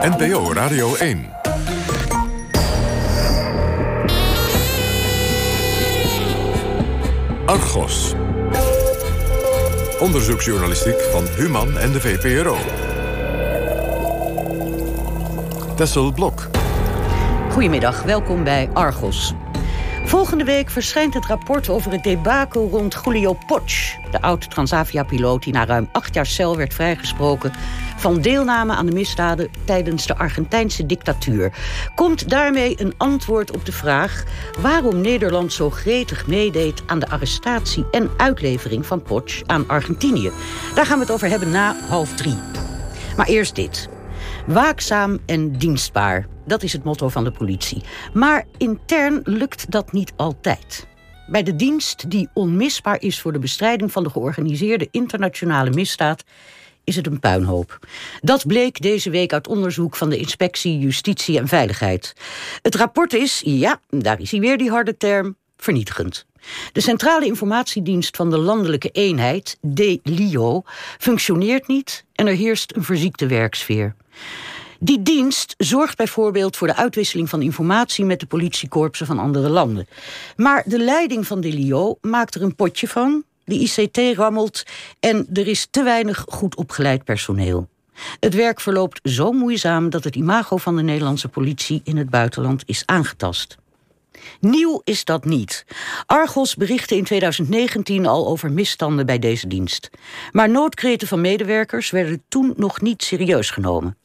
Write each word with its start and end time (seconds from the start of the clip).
NPO 0.00 0.52
Radio 0.52 0.94
1. 0.94 1.30
Argos. 7.44 8.14
Onderzoeksjournalistiek 9.98 11.00
van 11.00 11.24
Human 11.36 11.78
en 11.78 11.92
de 11.92 12.00
VPRO. 12.00 12.56
Tessel 15.76 16.12
Blok. 16.12 16.48
Goedemiddag, 17.50 18.02
welkom 18.02 18.44
bij 18.44 18.70
Argos. 18.72 19.34
Volgende 20.04 20.44
week 20.44 20.70
verschijnt 20.70 21.14
het 21.14 21.26
rapport 21.26 21.68
over 21.68 21.92
het 21.92 22.02
debakel 22.02 22.68
rond 22.68 23.00
Julio 23.04 23.36
Potsch... 23.46 23.96
de 24.10 24.20
oud-Transavia-piloot 24.20 25.42
die 25.42 25.52
na 25.52 25.66
ruim 25.66 25.88
acht 25.92 26.14
jaar 26.14 26.26
cel 26.26 26.56
werd 26.56 26.74
vrijgesproken... 26.74 27.52
van 28.00 28.20
deelname 28.20 28.74
aan 28.74 28.86
de 28.86 28.92
misdaden 28.92 29.50
tijdens 29.64 30.06
de 30.06 30.16
Argentijnse 30.16 30.86
dictatuur. 30.86 31.52
Komt 31.94 32.28
daarmee 32.28 32.80
een 32.80 32.94
antwoord 32.96 33.50
op 33.50 33.64
de 33.66 33.72
vraag... 33.72 34.24
waarom 34.60 35.00
Nederland 35.00 35.52
zo 35.52 35.70
gretig 35.70 36.26
meedeed 36.26 36.82
aan 36.86 36.98
de 36.98 37.08
arrestatie 37.08 37.84
en 37.90 38.10
uitlevering 38.16 38.86
van 38.86 39.02
Potsch 39.02 39.42
aan 39.46 39.68
Argentinië. 39.68 40.30
Daar 40.74 40.86
gaan 40.86 40.98
we 40.98 41.04
het 41.04 41.12
over 41.12 41.28
hebben 41.28 41.50
na 41.50 41.76
half 41.88 42.14
drie. 42.14 42.38
Maar 43.16 43.26
eerst 43.26 43.54
dit. 43.54 43.88
Waakzaam 44.46 45.18
en 45.26 45.52
dienstbaar. 45.52 46.26
Dat 46.46 46.62
is 46.62 46.72
het 46.72 46.84
motto 46.84 47.08
van 47.08 47.24
de 47.24 47.32
politie. 47.32 47.82
Maar 48.12 48.46
intern 48.56 49.20
lukt 49.24 49.70
dat 49.70 49.92
niet 49.92 50.12
altijd. 50.16 50.86
Bij 51.26 51.42
de 51.42 51.56
dienst 51.56 52.10
die 52.10 52.28
onmisbaar 52.34 53.00
is 53.00 53.20
voor 53.20 53.32
de 53.32 53.38
bestrijding 53.38 53.92
van 53.92 54.02
de 54.02 54.10
georganiseerde 54.10 54.88
internationale 54.90 55.70
misdaad 55.70 56.24
is 56.84 56.96
het 56.96 57.06
een 57.06 57.20
puinhoop. 57.20 57.78
Dat 58.20 58.46
bleek 58.46 58.82
deze 58.82 59.10
week 59.10 59.32
uit 59.32 59.48
onderzoek 59.48 59.96
van 59.96 60.10
de 60.10 60.16
Inspectie 60.16 60.78
Justitie 60.78 61.38
en 61.38 61.48
Veiligheid. 61.48 62.12
Het 62.62 62.74
rapport 62.74 63.12
is, 63.12 63.42
ja, 63.44 63.80
daar 63.88 64.20
is 64.20 64.30
hij 64.30 64.40
weer 64.40 64.58
die 64.58 64.70
harde 64.70 64.96
term, 64.96 65.36
vernietigend. 65.56 66.26
De 66.72 66.80
Centrale 66.80 67.26
Informatiedienst 67.26 68.16
van 68.16 68.30
de 68.30 68.38
Landelijke 68.38 68.88
Eenheid, 68.90 69.58
DLIO, 69.60 70.62
functioneert 70.98 71.66
niet 71.66 72.04
en 72.14 72.26
er 72.26 72.34
heerst 72.34 72.76
een 72.76 72.84
verziekte 72.84 73.26
werksfeer. 73.26 73.94
Die 74.82 75.02
dienst 75.02 75.54
zorgt 75.58 75.96
bijvoorbeeld 75.96 76.56
voor 76.56 76.66
de 76.66 76.76
uitwisseling 76.76 77.28
van 77.28 77.42
informatie 77.42 78.04
met 78.04 78.20
de 78.20 78.26
politiekorpsen 78.26 79.06
van 79.06 79.18
andere 79.18 79.48
landen. 79.48 79.88
Maar 80.36 80.62
de 80.66 80.78
leiding 80.78 81.26
van 81.26 81.40
DLIO 81.40 81.98
maakt 82.00 82.34
er 82.34 82.42
een 82.42 82.54
potje 82.54 82.88
van, 82.88 83.24
de 83.50 83.58
ICT 83.58 84.16
rammelt 84.16 84.62
en 85.00 85.26
er 85.32 85.46
is 85.46 85.66
te 85.70 85.82
weinig 85.82 86.24
goed 86.28 86.56
opgeleid 86.56 87.04
personeel. 87.04 87.68
Het 88.20 88.34
werk 88.34 88.60
verloopt 88.60 89.00
zo 89.02 89.32
moeizaam 89.32 89.90
dat 89.90 90.04
het 90.04 90.16
imago 90.16 90.56
van 90.56 90.76
de 90.76 90.82
Nederlandse 90.82 91.28
politie 91.28 91.80
in 91.84 91.96
het 91.96 92.10
buitenland 92.10 92.62
is 92.66 92.82
aangetast. 92.86 93.58
Nieuw 94.40 94.80
is 94.84 95.04
dat 95.04 95.24
niet. 95.24 95.64
Argos 96.06 96.56
berichtte 96.56 96.96
in 96.96 97.04
2019 97.04 98.06
al 98.06 98.26
over 98.26 98.52
misstanden 98.52 99.06
bij 99.06 99.18
deze 99.18 99.46
dienst. 99.46 99.90
Maar 100.32 100.50
noodkreten 100.50 101.08
van 101.08 101.20
medewerkers 101.20 101.90
werden 101.90 102.22
toen 102.28 102.52
nog 102.56 102.80
niet 102.80 103.02
serieus 103.02 103.50
genomen. 103.50 103.96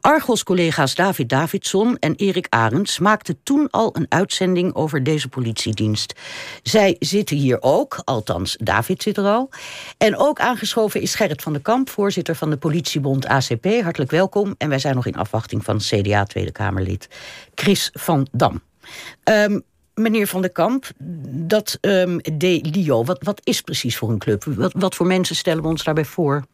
Argos-collega's 0.00 0.94
David 0.94 1.28
Davidson 1.28 1.96
en 1.98 2.14
Erik 2.14 2.46
Arends 2.48 2.98
maakten 2.98 3.38
toen 3.42 3.70
al 3.70 3.96
een 3.96 4.06
uitzending 4.08 4.74
over 4.74 5.02
deze 5.02 5.28
politiedienst. 5.28 6.14
Zij 6.62 6.96
zitten 6.98 7.36
hier 7.36 7.56
ook, 7.60 8.00
althans 8.04 8.56
David 8.60 9.02
zit 9.02 9.16
er 9.16 9.24
al. 9.24 9.50
En 9.98 10.16
ook 10.16 10.40
aangeschoven 10.40 11.00
is 11.00 11.14
Gerrit 11.14 11.42
van 11.42 11.52
der 11.52 11.62
Kamp, 11.62 11.90
voorzitter 11.90 12.34
van 12.34 12.50
de 12.50 12.56
politiebond 12.56 13.26
ACP. 13.26 13.66
Hartelijk 13.82 14.10
welkom. 14.10 14.54
En 14.58 14.68
wij 14.68 14.78
zijn 14.78 14.94
nog 14.94 15.06
in 15.06 15.16
afwachting 15.16 15.64
van 15.64 15.78
CDA 15.78 16.24
Tweede 16.24 16.52
Kamerlid 16.52 17.08
Chris 17.54 17.90
van 17.92 18.26
Dam. 18.32 18.62
Um, 19.24 19.62
meneer 19.94 20.26
Van 20.26 20.40
der 20.40 20.50
Kamp, 20.50 20.90
dat 21.28 21.78
um, 21.80 22.18
De 22.18 22.68
Lio, 22.72 23.04
wat, 23.04 23.22
wat 23.22 23.40
is 23.44 23.60
precies 23.60 23.96
voor 23.96 24.10
een 24.10 24.18
club? 24.18 24.44
Wat 24.72 24.94
voor 24.94 25.06
mensen 25.06 25.36
stellen 25.36 25.62
we 25.62 25.68
ons 25.68 25.84
daarbij 25.84 26.04
voor? 26.04 26.44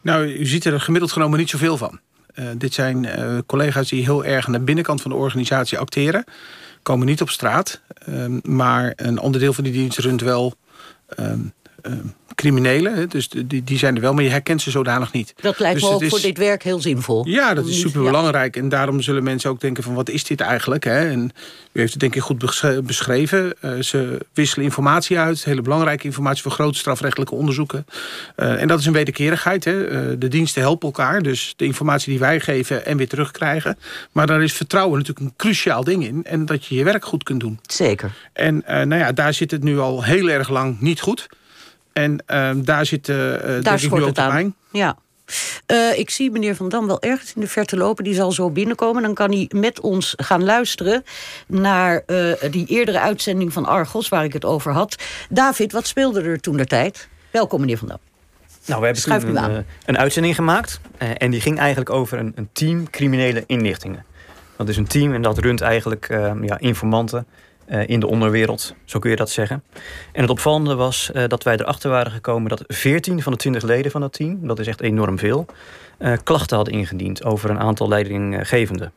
Nou, 0.00 0.26
u 0.26 0.46
ziet 0.46 0.64
er 0.64 0.80
gemiddeld 0.80 1.12
genomen 1.12 1.38
niet 1.38 1.50
zoveel 1.50 1.76
van. 1.76 2.00
Uh, 2.38 2.46
dit 2.56 2.74
zijn 2.74 3.04
uh, 3.04 3.38
collega's 3.46 3.88
die 3.88 4.04
heel 4.04 4.24
erg 4.24 4.46
aan 4.46 4.52
de 4.52 4.60
binnenkant 4.60 5.02
van 5.02 5.10
de 5.10 5.16
organisatie 5.16 5.78
acteren. 5.78 6.24
Komen 6.82 7.06
niet 7.06 7.20
op 7.20 7.30
straat, 7.30 7.80
uh, 8.08 8.24
maar 8.42 8.92
een 8.96 9.18
onderdeel 9.18 9.52
van 9.52 9.64
die 9.64 9.72
dienst 9.72 9.98
runt 9.98 10.20
wel 10.20 10.54
criminelen. 12.34 13.08
Dus 13.08 13.28
die, 13.28 13.64
die 13.64 13.78
zijn 13.78 13.94
er 13.94 14.00
wel, 14.00 14.14
maar 14.14 14.22
je 14.22 14.30
herkent 14.30 14.62
ze 14.62 14.70
zodanig 14.70 15.12
niet. 15.12 15.34
Dat 15.40 15.58
lijkt 15.58 15.80
dus 15.80 15.88
me 15.88 15.94
ook 15.94 16.04
voor 16.04 16.20
dit 16.20 16.38
werk 16.38 16.62
heel 16.62 16.80
zinvol. 16.80 17.26
Ja, 17.26 17.54
dat 17.54 17.66
is 17.66 17.80
super 17.80 18.02
belangrijk. 18.02 18.56
En 18.56 18.68
daarom 18.68 19.00
zullen 19.00 19.22
mensen 19.22 19.50
ook 19.50 19.60
denken 19.60 19.82
van 19.82 19.94
wat 19.94 20.08
is 20.08 20.24
dit 20.24 20.40
eigenlijk? 20.40 20.84
Hè? 20.84 21.10
En 21.10 21.30
u 21.72 21.80
heeft 21.80 21.92
het 21.92 22.00
denk 22.00 22.14
ik 22.14 22.22
goed 22.22 22.38
beschreven. 22.84 23.54
Uh, 23.64 23.80
ze 23.80 24.18
wisselen 24.32 24.64
informatie 24.64 25.18
uit. 25.18 25.44
Hele 25.44 25.62
belangrijke 25.62 26.04
informatie 26.04 26.42
voor 26.42 26.52
grote 26.52 26.78
strafrechtelijke 26.78 27.34
onderzoeken. 27.34 27.86
Uh, 28.36 28.60
en 28.60 28.68
dat 28.68 28.78
is 28.78 28.86
een 28.86 28.92
wederkerigheid. 28.92 29.64
Hè? 29.64 29.90
Uh, 29.90 30.16
de 30.18 30.28
diensten 30.28 30.62
helpen 30.62 30.86
elkaar. 30.86 31.22
Dus 31.22 31.54
de 31.56 31.64
informatie 31.64 32.10
die 32.10 32.18
wij 32.18 32.40
geven 32.40 32.86
en 32.86 32.96
weer 32.96 33.08
terugkrijgen. 33.08 33.78
Maar 34.12 34.26
daar 34.26 34.42
is 34.42 34.52
vertrouwen 34.52 34.98
natuurlijk 34.98 35.26
een 35.26 35.34
cruciaal 35.36 35.84
ding 35.84 36.04
in. 36.04 36.24
En 36.24 36.46
dat 36.46 36.66
je 36.66 36.74
je 36.74 36.84
werk 36.84 37.04
goed 37.04 37.22
kunt 37.22 37.40
doen. 37.40 37.58
Zeker. 37.62 38.12
En 38.32 38.62
nou 38.66 38.96
ja, 38.96 39.12
daar 39.12 39.34
zit 39.34 39.50
het 39.50 39.62
nu 39.62 39.78
al 39.78 40.04
heel 40.04 40.28
erg 40.28 40.48
lang 40.48 40.80
niet 40.80 41.00
goed. 41.00 41.28
En 41.96 42.22
uh, 42.26 42.50
daar 42.56 42.86
zit 42.86 43.08
uh, 43.08 43.16
daar 43.16 43.62
denk 43.62 43.80
ik 43.80 43.92
nu 43.92 44.02
ook 44.02 44.18
aan. 44.18 44.54
Ja. 44.72 44.96
Uh, 45.66 45.98
ik 45.98 46.10
zie 46.10 46.30
meneer 46.30 46.56
Van 46.56 46.68
Dam 46.68 46.86
wel 46.86 47.02
ergens 47.02 47.34
in 47.34 47.40
de 47.40 47.46
verte 47.46 47.76
lopen. 47.76 48.04
Die 48.04 48.14
zal 48.14 48.32
zo 48.32 48.50
binnenkomen. 48.50 49.02
Dan 49.02 49.14
kan 49.14 49.30
hij 49.30 49.50
met 49.54 49.80
ons 49.80 50.14
gaan 50.16 50.44
luisteren 50.44 51.04
naar 51.46 52.02
uh, 52.06 52.32
die 52.50 52.66
eerdere 52.66 53.00
uitzending 53.00 53.52
van 53.52 53.66
Argos... 53.66 54.08
waar 54.08 54.24
ik 54.24 54.32
het 54.32 54.44
over 54.44 54.72
had. 54.72 55.02
David, 55.28 55.72
wat 55.72 55.86
speelde 55.86 56.22
er 56.22 56.40
toen 56.40 56.56
de 56.56 56.66
tijd? 56.66 57.08
Welkom, 57.30 57.60
meneer 57.60 57.78
Van 57.78 57.88
Dam. 57.88 57.98
Nou, 58.66 58.78
we 58.80 58.84
hebben 58.84 59.02
Schuif 59.02 59.22
toen 59.22 59.36
een, 59.36 59.64
een, 59.84 59.98
uitzending 59.98 60.34
gemaakt. 60.34 60.80
en 60.98 61.30
die 61.30 61.40
ging 61.40 61.58
eigenlijk 61.58 61.90
over 61.90 62.18
een, 62.18 62.32
een, 62.34 62.48
team 62.52 62.90
criminele 62.90 63.44
inlichtingen. 63.46 64.04
Dat 64.56 64.68
is 64.68 64.76
een 64.76 64.86
team 64.86 65.14
en 65.14 65.22
dat 65.22 65.38
runt 65.38 65.60
eigenlijk 65.60 66.06
ja, 66.42 66.58
informanten 66.58 67.26
uh, 67.68 67.88
in 67.88 68.00
de 68.00 68.06
onderwereld, 68.06 68.74
zo 68.84 68.98
kun 68.98 69.10
je 69.10 69.16
dat 69.16 69.30
zeggen. 69.30 69.62
En 70.12 70.20
het 70.20 70.30
opvallende 70.30 70.74
was 70.74 71.10
uh, 71.14 71.24
dat 71.26 71.42
wij 71.42 71.54
erachter 71.54 71.90
waren 71.90 72.12
gekomen 72.12 72.48
dat 72.48 72.64
14 72.66 73.22
van 73.22 73.32
de 73.32 73.38
20 73.38 73.62
leden 73.62 73.90
van 73.90 74.00
dat 74.00 74.12
team, 74.12 74.46
dat 74.46 74.58
is 74.58 74.66
echt 74.66 74.80
enorm 74.80 75.18
veel, 75.18 75.46
uh, 75.98 76.12
klachten 76.22 76.56
hadden 76.56 76.74
ingediend 76.74 77.24
over 77.24 77.50
een 77.50 77.58
aantal 77.58 77.88
leidinggevenden. 77.88 78.92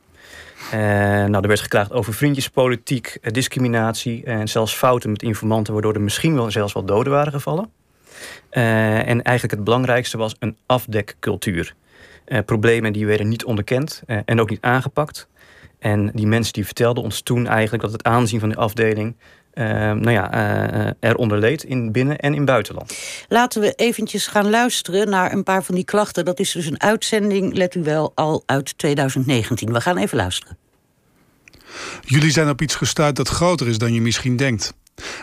nou, 0.72 1.34
er 1.34 1.48
werd 1.48 1.60
geklaagd 1.60 1.94
over 1.94 2.14
vriendjespolitiek, 2.14 3.18
discriminatie 3.22 4.24
en 4.24 4.48
zelfs 4.48 4.74
fouten 4.74 5.12
met 5.12 5.22
informanten, 5.22 5.74
waardoor 5.74 5.94
er 5.94 6.02
misschien 6.02 6.36
wel 6.36 6.52
zelfs 6.52 6.74
wel 6.74 6.86
doden 6.86 7.14
waren 7.14 7.32
gevallen. 7.32 7.72
en 8.50 9.22
eigenlijk 9.24 9.52
het 9.52 9.64
belangrijkste 9.64 10.18
was 10.18 10.36
een 10.40 10.58
afdekcultuur. 10.66 11.74
problemen 12.46 12.94
die 12.94 13.06
werden 13.06 13.28
niet 13.28 13.46
onderkend 13.46 14.04
en 14.26 14.40
ook 14.40 14.50
niet 14.50 14.62
aangepakt. 14.62 15.29
En 15.80 16.12
die 16.14 16.28
mensen 16.28 16.54
die 16.54 16.66
vertelden 16.66 17.04
ons 17.04 17.22
toen 17.22 17.48
eigenlijk 17.48 17.84
dat 17.84 17.92
het 17.92 18.04
aanzien 18.04 18.40
van 18.40 18.50
de 18.50 18.56
afdeling 18.56 19.16
uh, 19.54 19.66
nou 19.92 20.12
ja, 20.12 20.34
uh, 20.74 20.92
eronder 21.00 21.40
leed 21.40 21.64
in 21.64 21.92
binnen- 21.92 22.18
en 22.18 22.34
in 22.34 22.46
buitenland. 22.46 22.98
Laten 23.28 23.62
we 23.62 23.74
eventjes 23.76 24.28
gaan 24.28 24.50
luisteren 24.50 25.10
naar 25.10 25.32
een 25.32 25.44
paar 25.44 25.64
van 25.64 25.76
die 25.76 25.84
klachten. 25.84 26.26
Dat 26.26 26.40
is 26.40 26.52
dus 26.52 26.66
een 26.66 26.82
uitzending, 26.82 27.54
let 27.54 27.76
u 27.76 27.84
wel, 27.84 28.12
al 28.16 28.44
uit 28.46 28.78
2019. 28.78 29.74
We 29.74 29.82
gaan 29.82 29.98
even 29.98 30.18
luisteren. 30.18 30.58
Jullie 32.02 32.32
zijn 32.32 32.50
op 32.50 32.62
iets 32.62 32.76
gestuurd 32.76 33.16
dat 33.16 33.28
groter 33.28 33.68
is 33.68 33.78
dan 33.78 33.94
je 33.94 34.02
misschien 34.02 34.36
denkt. 34.36 34.74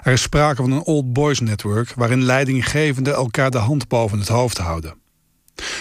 Er 0.03 0.13
is 0.13 0.23
sprake 0.23 0.63
van 0.63 0.73
een 0.73 0.85
old 0.85 1.13
boys 1.13 1.41
network 1.41 1.93
waarin 1.95 2.25
leidinggevenden 2.25 3.15
elkaar 3.15 3.51
de 3.51 3.59
hand 3.59 3.89
boven 3.89 4.19
het 4.19 4.29
hoofd 4.29 4.59
houden. 4.59 4.95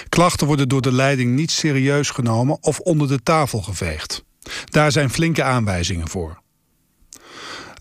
Klachten 0.09 0.47
worden 0.47 0.69
door 0.69 0.81
de 0.81 0.91
leiding 0.91 1.35
niet 1.35 1.51
serieus 1.51 2.09
genomen 2.09 2.57
of 2.61 2.79
onder 2.79 3.07
de 3.07 3.23
tafel 3.23 3.61
geveegd. 3.61 4.23
Daar 4.65 4.91
zijn 4.91 5.09
flinke 5.09 5.43
aanwijzingen 5.43 6.07
voor. 6.07 6.43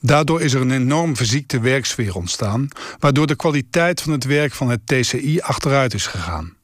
Daardoor 0.01 0.41
is 0.41 0.55
er 0.55 0.61
een 0.61 0.71
enorm 0.71 1.17
verziekte 1.17 1.61
werksfeer 1.61 2.15
ontstaan, 2.15 2.69
waardoor 2.99 3.27
de 3.27 3.37
kwaliteit 3.37 4.01
van 4.01 4.13
het 4.13 4.25
werk 4.25 4.53
van 4.53 4.71
het 4.71 4.87
TCI 4.87 5.41
achteruit 5.41 5.95
is 5.95 6.07
gegaan. 6.07 6.57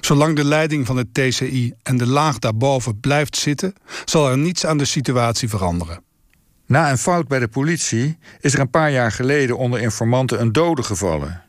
Zolang 0.00 0.36
de 0.36 0.44
leiding 0.44 0.86
van 0.86 0.96
het 0.96 1.14
TCI 1.14 1.72
en 1.82 1.96
de 1.96 2.06
laag 2.06 2.38
daarboven 2.38 3.00
blijft 3.00 3.36
zitten, 3.36 3.74
zal 4.04 4.30
er 4.30 4.38
niets 4.38 4.66
aan 4.66 4.78
de 4.78 4.84
situatie 4.84 5.48
veranderen. 5.48 6.02
Na 6.66 6.90
een 6.90 6.98
fout 6.98 7.28
bij 7.28 7.38
de 7.38 7.48
politie 7.48 8.18
is 8.40 8.54
er 8.54 8.60
een 8.60 8.70
paar 8.70 8.90
jaar 8.90 9.12
geleden 9.12 9.58
onder 9.58 9.80
informanten 9.80 10.40
een 10.40 10.52
dode 10.52 10.82
gevallen. 10.82 11.42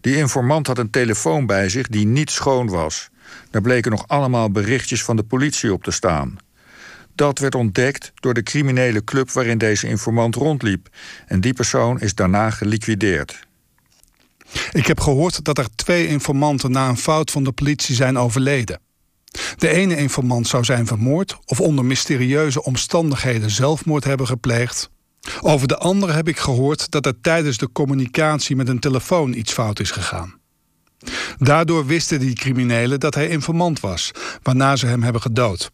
Die 0.00 0.16
informant 0.16 0.66
had 0.66 0.78
een 0.78 0.90
telefoon 0.90 1.46
bij 1.46 1.68
zich 1.68 1.88
die 1.88 2.06
niet 2.06 2.30
schoon 2.30 2.68
was. 2.68 3.10
Daar 3.50 3.62
bleken 3.62 3.90
nog 3.90 4.08
allemaal 4.08 4.50
berichtjes 4.50 5.04
van 5.04 5.16
de 5.16 5.22
politie 5.22 5.72
op 5.72 5.82
te 5.82 5.90
staan. 5.90 6.38
Dat 7.20 7.38
werd 7.38 7.54
ontdekt 7.54 8.12
door 8.14 8.34
de 8.34 8.42
criminele 8.42 9.04
club 9.04 9.30
waarin 9.30 9.58
deze 9.58 9.88
informant 9.88 10.34
rondliep. 10.34 10.88
En 11.26 11.40
die 11.40 11.52
persoon 11.52 12.00
is 12.00 12.14
daarna 12.14 12.50
geliquideerd. 12.50 13.46
Ik 14.72 14.86
heb 14.86 15.00
gehoord 15.00 15.44
dat 15.44 15.58
er 15.58 15.74
twee 15.74 16.06
informanten 16.06 16.70
na 16.70 16.88
een 16.88 16.96
fout 16.96 17.30
van 17.30 17.44
de 17.44 17.52
politie 17.52 17.94
zijn 17.94 18.18
overleden. 18.18 18.80
De 19.56 19.68
ene 19.68 19.96
informant 19.96 20.46
zou 20.46 20.64
zijn 20.64 20.86
vermoord 20.86 21.38
of 21.44 21.60
onder 21.60 21.84
mysterieuze 21.84 22.62
omstandigheden 22.62 23.50
zelfmoord 23.50 24.04
hebben 24.04 24.26
gepleegd. 24.26 24.90
Over 25.40 25.68
de 25.68 25.76
andere 25.76 26.12
heb 26.12 26.28
ik 26.28 26.38
gehoord 26.38 26.90
dat 26.90 27.06
er 27.06 27.20
tijdens 27.20 27.58
de 27.58 27.72
communicatie 27.72 28.56
met 28.56 28.68
een 28.68 28.80
telefoon 28.80 29.32
iets 29.32 29.52
fout 29.52 29.80
is 29.80 29.90
gegaan. 29.90 30.34
Daardoor 31.38 31.86
wisten 31.86 32.20
die 32.20 32.34
criminelen 32.34 33.00
dat 33.00 33.14
hij 33.14 33.28
informant 33.28 33.80
was, 33.80 34.10
waarna 34.42 34.76
ze 34.76 34.86
hem 34.86 35.02
hebben 35.02 35.22
gedood. 35.22 35.70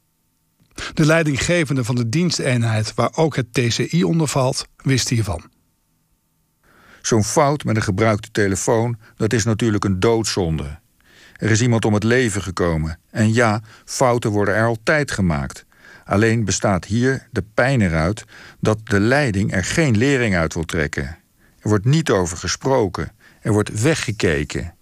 De 0.94 1.06
leidinggevende 1.06 1.84
van 1.84 1.94
de 1.94 2.08
diensteenheid 2.08 2.94
waar 2.94 3.11
ook 3.14 3.37
het 3.37 3.52
TCI 3.52 4.05
onder 4.05 4.28
valt, 4.28 4.67
wist 4.76 5.08
hiervan. 5.08 5.50
Zo'n 7.02 7.25
fout 7.25 7.64
met 7.64 7.76
een 7.76 7.82
gebruikte 7.82 8.31
telefoon, 8.31 8.99
dat 9.17 9.32
is 9.32 9.44
natuurlijk 9.44 9.84
een 9.84 10.00
doodzonde. 10.00 10.78
Er 11.37 11.50
is 11.50 11.62
iemand 11.62 11.84
om 11.84 11.94
het 11.94 12.05
leven 12.05 12.43
gekomen. 12.43 12.99
En 13.11 13.34
ja, 13.34 13.62
fouten 13.84 14.31
worden 14.31 14.55
er 14.55 14.67
altijd 14.67 15.11
gemaakt. 15.11 15.67
Alleen 16.05 16.44
bestaat 16.44 16.84
hier 16.84 17.28
de 17.31 17.44
pijn 17.55 17.81
eruit 17.81 18.25
dat 18.61 18.78
de 18.84 19.00
leiding 19.00 19.52
er 19.52 19.64
geen 19.64 19.96
lering 19.96 20.37
uit 20.37 20.55
wil 20.55 20.64
trekken. 20.64 21.05
Er 21.58 21.69
wordt 21.69 21.84
niet 21.84 22.11
over 22.11 22.37
gesproken. 22.37 23.12
Er 23.40 23.52
wordt 23.52 23.81
weggekeken. 23.81 24.75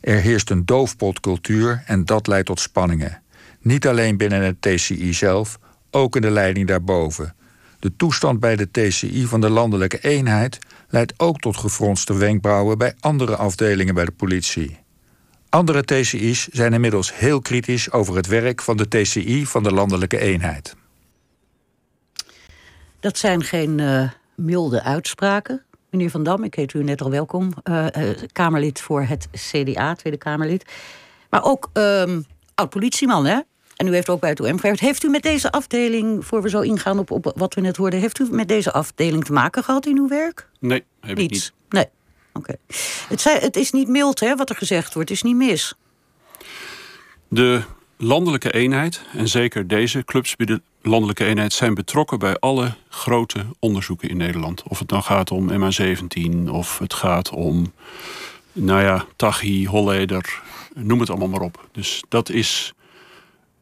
Er 0.00 0.20
heerst 0.20 0.50
een 0.50 0.64
doofpotcultuur 0.64 1.82
en 1.86 2.04
dat 2.04 2.26
leidt 2.26 2.46
tot 2.46 2.60
spanningen. 2.60 3.22
Niet 3.64 3.86
alleen 3.86 4.16
binnen 4.16 4.42
het 4.42 4.62
TCI 4.62 5.12
zelf, 5.12 5.58
ook 5.90 6.16
in 6.16 6.22
de 6.22 6.30
leiding 6.30 6.66
daarboven. 6.66 7.34
De 7.78 7.96
toestand 7.96 8.40
bij 8.40 8.56
de 8.56 8.70
TCI 8.70 9.26
van 9.26 9.40
de 9.40 9.50
landelijke 9.50 9.98
eenheid 9.98 10.58
leidt 10.88 11.14
ook 11.16 11.40
tot 11.40 11.56
gefronste 11.56 12.16
wenkbrauwen 12.16 12.78
bij 12.78 12.94
andere 13.00 13.36
afdelingen 13.36 13.94
bij 13.94 14.04
de 14.04 14.12
politie. 14.12 14.78
Andere 15.48 15.82
TCI's 15.82 16.48
zijn 16.48 16.72
inmiddels 16.72 17.16
heel 17.16 17.40
kritisch 17.40 17.92
over 17.92 18.16
het 18.16 18.26
werk 18.26 18.62
van 18.62 18.76
de 18.76 18.88
TCI 18.88 19.46
van 19.46 19.62
de 19.62 19.72
landelijke 19.72 20.18
eenheid. 20.18 20.76
Dat 23.00 23.18
zijn 23.18 23.42
geen 23.42 23.78
uh, 23.78 24.10
milde 24.34 24.82
uitspraken. 24.82 25.62
Meneer 25.90 26.10
Van 26.10 26.22
Dam, 26.22 26.44
ik 26.44 26.54
heet 26.54 26.72
u 26.72 26.82
net 26.82 27.00
al 27.00 27.10
welkom. 27.10 27.52
Uh, 27.64 27.86
uh, 27.96 28.10
Kamerlid 28.32 28.80
voor 28.80 29.02
het 29.02 29.28
CDA, 29.32 29.94
Tweede 29.94 30.18
Kamerlid. 30.18 30.72
Maar 31.30 31.44
ook 31.44 31.70
um, 31.72 32.24
oud-politieman, 32.54 33.26
hè? 33.26 33.40
En 33.76 33.86
u 33.86 33.94
heeft 33.94 34.08
ook 34.08 34.20
bij 34.20 34.30
het 34.30 34.40
OM 34.40 34.56
gewerkt. 34.56 34.80
Heeft 34.80 35.04
u 35.04 35.08
met 35.08 35.22
deze 35.22 35.52
afdeling, 35.52 36.26
voor 36.26 36.42
we 36.42 36.48
zo 36.48 36.60
ingaan 36.60 36.98
op, 36.98 37.10
op 37.10 37.32
wat 37.36 37.54
we 37.54 37.60
net 37.60 37.76
hoorden... 37.76 38.00
heeft 38.00 38.18
u 38.18 38.26
met 38.30 38.48
deze 38.48 38.72
afdeling 38.72 39.24
te 39.24 39.32
maken 39.32 39.64
gehad 39.64 39.86
in 39.86 39.96
uw 39.96 40.08
werk? 40.08 40.48
Nee, 40.60 40.84
heb 41.00 41.18
ik 41.18 41.30
niet. 41.30 41.52
Nee. 41.68 41.86
Oké. 42.32 42.54
Het, 43.08 43.24
het, 43.24 43.56
is 43.56 43.70
niet 43.70 43.88
mild, 43.88 44.20
hè, 44.20 44.36
wat 44.36 44.50
er 44.50 44.56
gezegd 44.56 44.94
wordt. 44.94 45.08
Het 45.08 45.18
is 45.18 45.24
niet 45.24 45.36
mis. 45.36 45.74
De 47.28 47.62
landelijke 47.96 48.52
eenheid, 48.52 49.02
en 49.12 49.28
zeker 49.28 49.66
deze 49.66 50.04
clubs 50.04 50.36
bij 50.36 50.46
de 50.46 50.62
landelijke 50.82 51.24
eenheid... 51.24 51.52
zijn 51.52 51.74
betrokken 51.74 52.18
bij 52.18 52.36
alle 52.36 52.74
grote 52.88 53.46
onderzoeken 53.58 54.08
in 54.08 54.16
Nederland. 54.16 54.62
Of 54.62 54.78
het 54.78 54.88
dan 54.88 55.02
gaat 55.02 55.30
om 55.30 55.50
MH17, 55.50 56.50
of 56.50 56.78
het 56.78 56.94
gaat 56.94 57.30
om... 57.30 57.72
nou 58.52 58.82
ja, 58.82 59.04
Tachi, 59.16 59.66
Holleder, 59.66 60.42
noem 60.74 61.00
het 61.00 61.10
allemaal 61.10 61.28
maar 61.28 61.40
op. 61.40 61.68
Dus 61.72 62.02
dat 62.08 62.28
is 62.28 62.74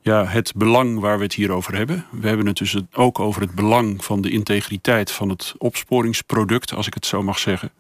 ja, 0.03 0.27
het 0.27 0.53
belang 0.57 1.01
waar 1.01 1.17
we 1.17 1.23
het 1.23 1.35
hier 1.35 1.51
over 1.51 1.77
hebben. 1.77 2.07
We 2.11 2.29
hebben 2.29 2.47
het 2.47 2.57
dus 2.57 2.77
ook 2.93 3.19
over 3.19 3.41
het 3.41 3.55
belang 3.55 4.05
van 4.05 4.21
de 4.21 4.31
integriteit 4.31 5.11
van 5.11 5.29
het 5.29 5.55
opsporingsproduct, 5.59 6.75
als 6.75 6.87
ik 6.87 6.95
het 6.95 7.07
zo 7.07 7.23
mag 7.23 7.39
zeggen. 7.39 7.73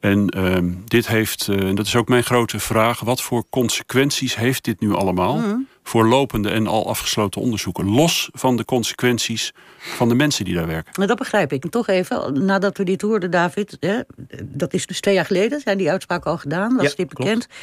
En 0.00 0.36
uh, 0.36 0.56
dit 0.84 1.08
heeft, 1.08 1.46
uh, 1.50 1.74
dat 1.74 1.86
is 1.86 1.96
ook 1.96 2.08
mijn 2.08 2.22
grote 2.22 2.60
vraag, 2.60 3.00
wat 3.00 3.22
voor 3.22 3.44
consequenties 3.50 4.36
heeft 4.36 4.64
dit 4.64 4.80
nu 4.80 4.94
allemaal 4.94 5.36
mm. 5.36 5.66
voor 5.82 6.06
lopende 6.06 6.50
en 6.50 6.66
al 6.66 6.88
afgesloten 6.88 7.40
onderzoeken, 7.40 7.88
los 7.88 8.28
van 8.32 8.56
de 8.56 8.64
consequenties 8.64 9.52
van 9.78 10.08
de 10.08 10.14
mensen 10.14 10.44
die 10.44 10.54
daar 10.54 10.66
werken? 10.66 10.92
Nou, 10.94 11.08
dat 11.08 11.18
begrijp 11.18 11.52
ik. 11.52 11.64
En 11.64 11.70
toch 11.70 11.88
even, 11.88 12.44
nadat 12.44 12.76
we 12.76 12.84
dit 12.84 13.02
hoorden, 13.02 13.30
David, 13.30 13.76
hè, 13.80 14.00
dat 14.44 14.74
is 14.74 14.86
dus 14.86 15.00
twee 15.00 15.14
jaar 15.14 15.24
geleden, 15.24 15.60
zijn 15.60 15.78
die 15.78 15.90
uitspraken 15.90 16.30
al 16.30 16.38
gedaan, 16.38 16.76
was 16.76 16.90
ja, 16.90 16.96
dit 16.96 17.08
bekend. 17.08 17.46
Klopt. 17.46 17.60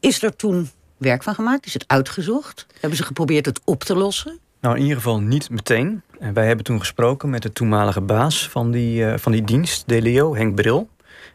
Is 0.00 0.22
er 0.22 0.36
toen 0.36 0.70
werk 1.02 1.22
van 1.22 1.34
gemaakt? 1.34 1.66
Is 1.66 1.74
het 1.74 1.84
uitgezocht? 1.86 2.66
Hebben 2.80 2.98
ze 2.98 3.04
geprobeerd 3.04 3.46
het 3.46 3.60
op 3.64 3.84
te 3.84 3.94
lossen? 3.94 4.38
Nou, 4.60 4.76
in 4.76 4.82
ieder 4.82 4.96
geval 4.96 5.20
niet 5.20 5.50
meteen. 5.50 6.02
Wij 6.32 6.46
hebben 6.46 6.64
toen 6.64 6.78
gesproken 6.78 7.30
met 7.30 7.42
de 7.42 7.52
toenmalige 7.52 8.00
baas 8.00 8.48
van 8.48 8.70
die, 8.70 9.04
uh, 9.04 9.14
van 9.16 9.32
die 9.32 9.44
dienst, 9.44 9.88
Deleo, 9.88 10.36
Henk 10.36 10.54
Bril. 10.54 10.88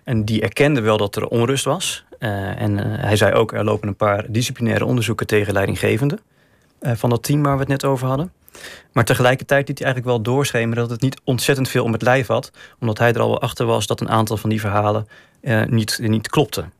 En 0.03 0.25
die 0.25 0.41
erkende 0.41 0.81
wel 0.81 0.97
dat 0.97 1.15
er 1.15 1.27
onrust 1.27 1.65
was. 1.65 2.05
Uh, 2.19 2.61
en 2.61 2.77
uh, 2.77 2.83
hij 2.85 3.15
zei 3.15 3.33
ook, 3.33 3.53
er 3.53 3.63
lopen 3.63 3.87
een 3.87 3.95
paar 3.95 4.25
disciplinaire 4.29 4.85
onderzoeken 4.85 5.27
tegen 5.27 5.53
leidinggevenden. 5.53 6.19
van 6.81 7.09
dat 7.09 7.23
team 7.23 7.43
waar 7.43 7.53
we 7.53 7.59
het 7.59 7.67
net 7.67 7.85
over 7.85 8.07
hadden. 8.07 8.31
Maar 8.91 9.05
tegelijkertijd 9.05 9.67
liet 9.67 9.77
hij 9.77 9.87
eigenlijk 9.87 10.17
wel 10.17 10.33
doorschemeren 10.33 10.81
dat 10.83 10.89
het 10.89 11.01
niet 11.01 11.21
ontzettend 11.23 11.69
veel 11.69 11.83
om 11.83 11.91
het 11.91 12.01
lijf 12.01 12.27
had. 12.27 12.51
Omdat 12.79 12.97
hij 12.97 13.13
er 13.13 13.19
al 13.19 13.29
wel 13.29 13.41
achter 13.41 13.65
was 13.65 13.87
dat 13.87 14.01
een 14.01 14.09
aantal 14.09 14.37
van 14.37 14.49
die 14.49 14.59
verhalen 14.59 15.07
niet, 15.67 15.99
niet 16.01 16.29
klopten. 16.29 16.71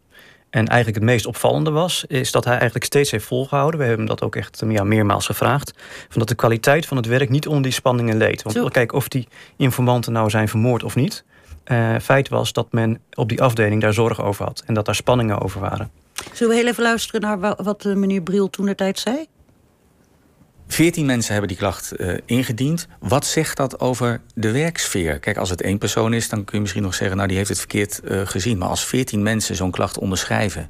En 0.50 0.68
eigenlijk 0.68 0.98
het 1.00 1.10
meest 1.10 1.26
opvallende 1.26 1.72
was, 1.72 2.06
is 2.08 2.32
dat 2.32 2.44
hij 2.44 2.54
eigenlijk 2.54 2.86
steeds 2.86 3.12
heeft 3.12 3.26
volgehouden. 3.26 3.80
We 3.80 3.86
hebben 3.86 4.06
hem 4.06 4.16
dat 4.16 4.26
ook 4.26 4.36
echt 4.36 4.64
ja, 4.68 4.84
meermaals 4.84 5.26
gevraagd. 5.26 5.74
Van 6.10 6.20
dat 6.20 6.28
de 6.28 6.36
kwaliteit 6.36 6.86
van 6.86 6.98
het 6.98 7.06
werk 7.06 7.30
niet 7.30 7.48
onder 7.48 7.64
die 7.64 7.72
spanningen 7.72 8.18
leed. 8.18 8.44
Want 8.44 8.72
kijk, 8.72 8.94
of 8.94 9.08
die 9.08 9.28
informanten 9.58 10.14
nou 10.14 10.30
zijn 10.30 10.48
vermoord 10.48 10.84
of 10.84 10.96
niet. 10.96 11.24
Uh, 11.66 11.96
feit 12.02 12.30
was 12.30 12.54
dat 12.54 12.72
men 12.72 13.00
op 13.14 13.30
die 13.30 13.42
afdeling 13.42 13.82
daar 13.82 13.94
zorgen 13.94 14.24
over 14.24 14.46
had. 14.46 14.64
En 14.66 14.74
dat 14.74 14.86
daar 14.86 14.96
spanningen 14.96 15.40
over 15.40 15.62
waren. 15.62 15.92
Zullen 16.34 16.54
we 16.54 16.60
heel 16.60 16.70
even 16.70 16.84
luisteren 16.84 17.22
naar 17.22 17.56
wat 17.64 17.84
meneer 17.84 18.22
Briel 18.22 18.50
toen 18.50 18.66
de 18.66 18.76
tijd 18.76 19.00
zei? 19.00 19.28
Veertien 20.68 21.06
mensen 21.06 21.32
hebben 21.32 21.50
die 21.50 21.58
klacht 21.58 21.94
uh, 21.98 22.18
ingediend. 22.26 22.88
Wat 23.00 23.26
zegt 23.26 23.58
dat 23.58 23.80
over 23.80 24.22
de 24.34 24.52
werksfeer? 24.52 25.20
Kijk, 25.20 25.38
als 25.38 25.50
het 25.50 25.62
één 25.62 25.78
persoon 25.78 26.14
is, 26.14 26.30
dan 26.30 26.44
kun 26.44 26.56
je 26.56 26.62
misschien 26.62 26.84
nog 26.84 26.94
zeggen... 26.94 27.16
nou, 27.16 27.28
die 27.28 27.38
heeft 27.38 27.50
het 27.50 27.60
verkeerd 27.60 28.02
uh, 28.04 28.22
gezien. 28.26 28.58
Maar 28.58 28.70
als 28.70 28.86
veertien 28.86 29.24
mensen 29.24 29.56
zo'n 29.56 29.72
klacht 29.72 29.98
onderschrijven... 29.98 30.70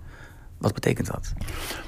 wat 0.58 0.74
betekent 0.74 1.08
dat? 1.08 1.34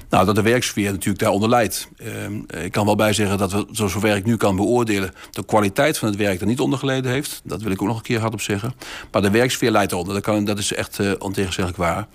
Nou, 0.08 0.26
dat 0.26 0.34
de 0.34 0.42
werksfeer 0.42 0.90
natuurlijk 0.90 1.18
daaronder 1.18 1.48
leidt. 1.48 1.88
Uh, 2.02 2.64
ik 2.64 2.72
kan 2.72 2.86
wel 2.86 2.96
bij 2.96 3.12
zeggen 3.12 3.38
dat 3.38 3.52
we, 3.52 3.66
zover 3.72 4.16
ik 4.16 4.24
nu 4.24 4.36
kan 4.36 4.56
beoordelen... 4.56 5.12
de 5.30 5.44
kwaliteit 5.44 5.98
van 5.98 6.08
het 6.08 6.16
werk 6.16 6.40
er 6.40 6.46
niet 6.46 6.60
onder 6.60 6.78
geleden 6.78 7.10
heeft. 7.10 7.40
Dat 7.44 7.62
wil 7.62 7.72
ik 7.72 7.82
ook 7.82 7.88
nog 7.88 7.96
een 7.96 8.02
keer 8.02 8.20
hardop 8.20 8.40
zeggen. 8.40 8.74
Maar 9.12 9.22
de 9.22 9.30
werksfeer 9.30 9.70
leidt 9.70 9.92
eronder. 9.92 10.14
Dat, 10.14 10.22
kan, 10.22 10.44
dat 10.44 10.58
is 10.58 10.72
echt 10.72 10.98
uh, 10.98 11.12
ontegenzeggelijk 11.18 11.76
waar. 11.76 12.06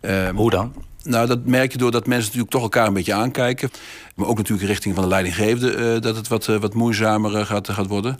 Ehm, 0.00 0.34
Hoe 0.34 0.50
dan? 0.50 0.74
Nou, 1.02 1.26
dat 1.26 1.46
merk 1.46 1.72
je 1.72 1.78
doordat 1.78 2.06
mensen 2.06 2.24
natuurlijk 2.24 2.52
toch 2.52 2.62
elkaar 2.62 2.86
een 2.86 2.92
beetje 2.92 3.12
aankijken. 3.12 3.70
Maar 4.14 4.26
ook 4.26 4.36
natuurlijk 4.36 4.68
richting 4.68 4.94
van 4.94 5.04
de 5.04 5.10
leidinggevende 5.10 5.76
uh, 5.76 6.00
dat 6.00 6.16
het 6.16 6.28
wat, 6.28 6.48
uh, 6.48 6.56
wat 6.56 6.74
moeizamer 6.74 7.36
uh, 7.36 7.46
gaat, 7.46 7.68
gaat 7.68 7.86
worden. 7.86 8.18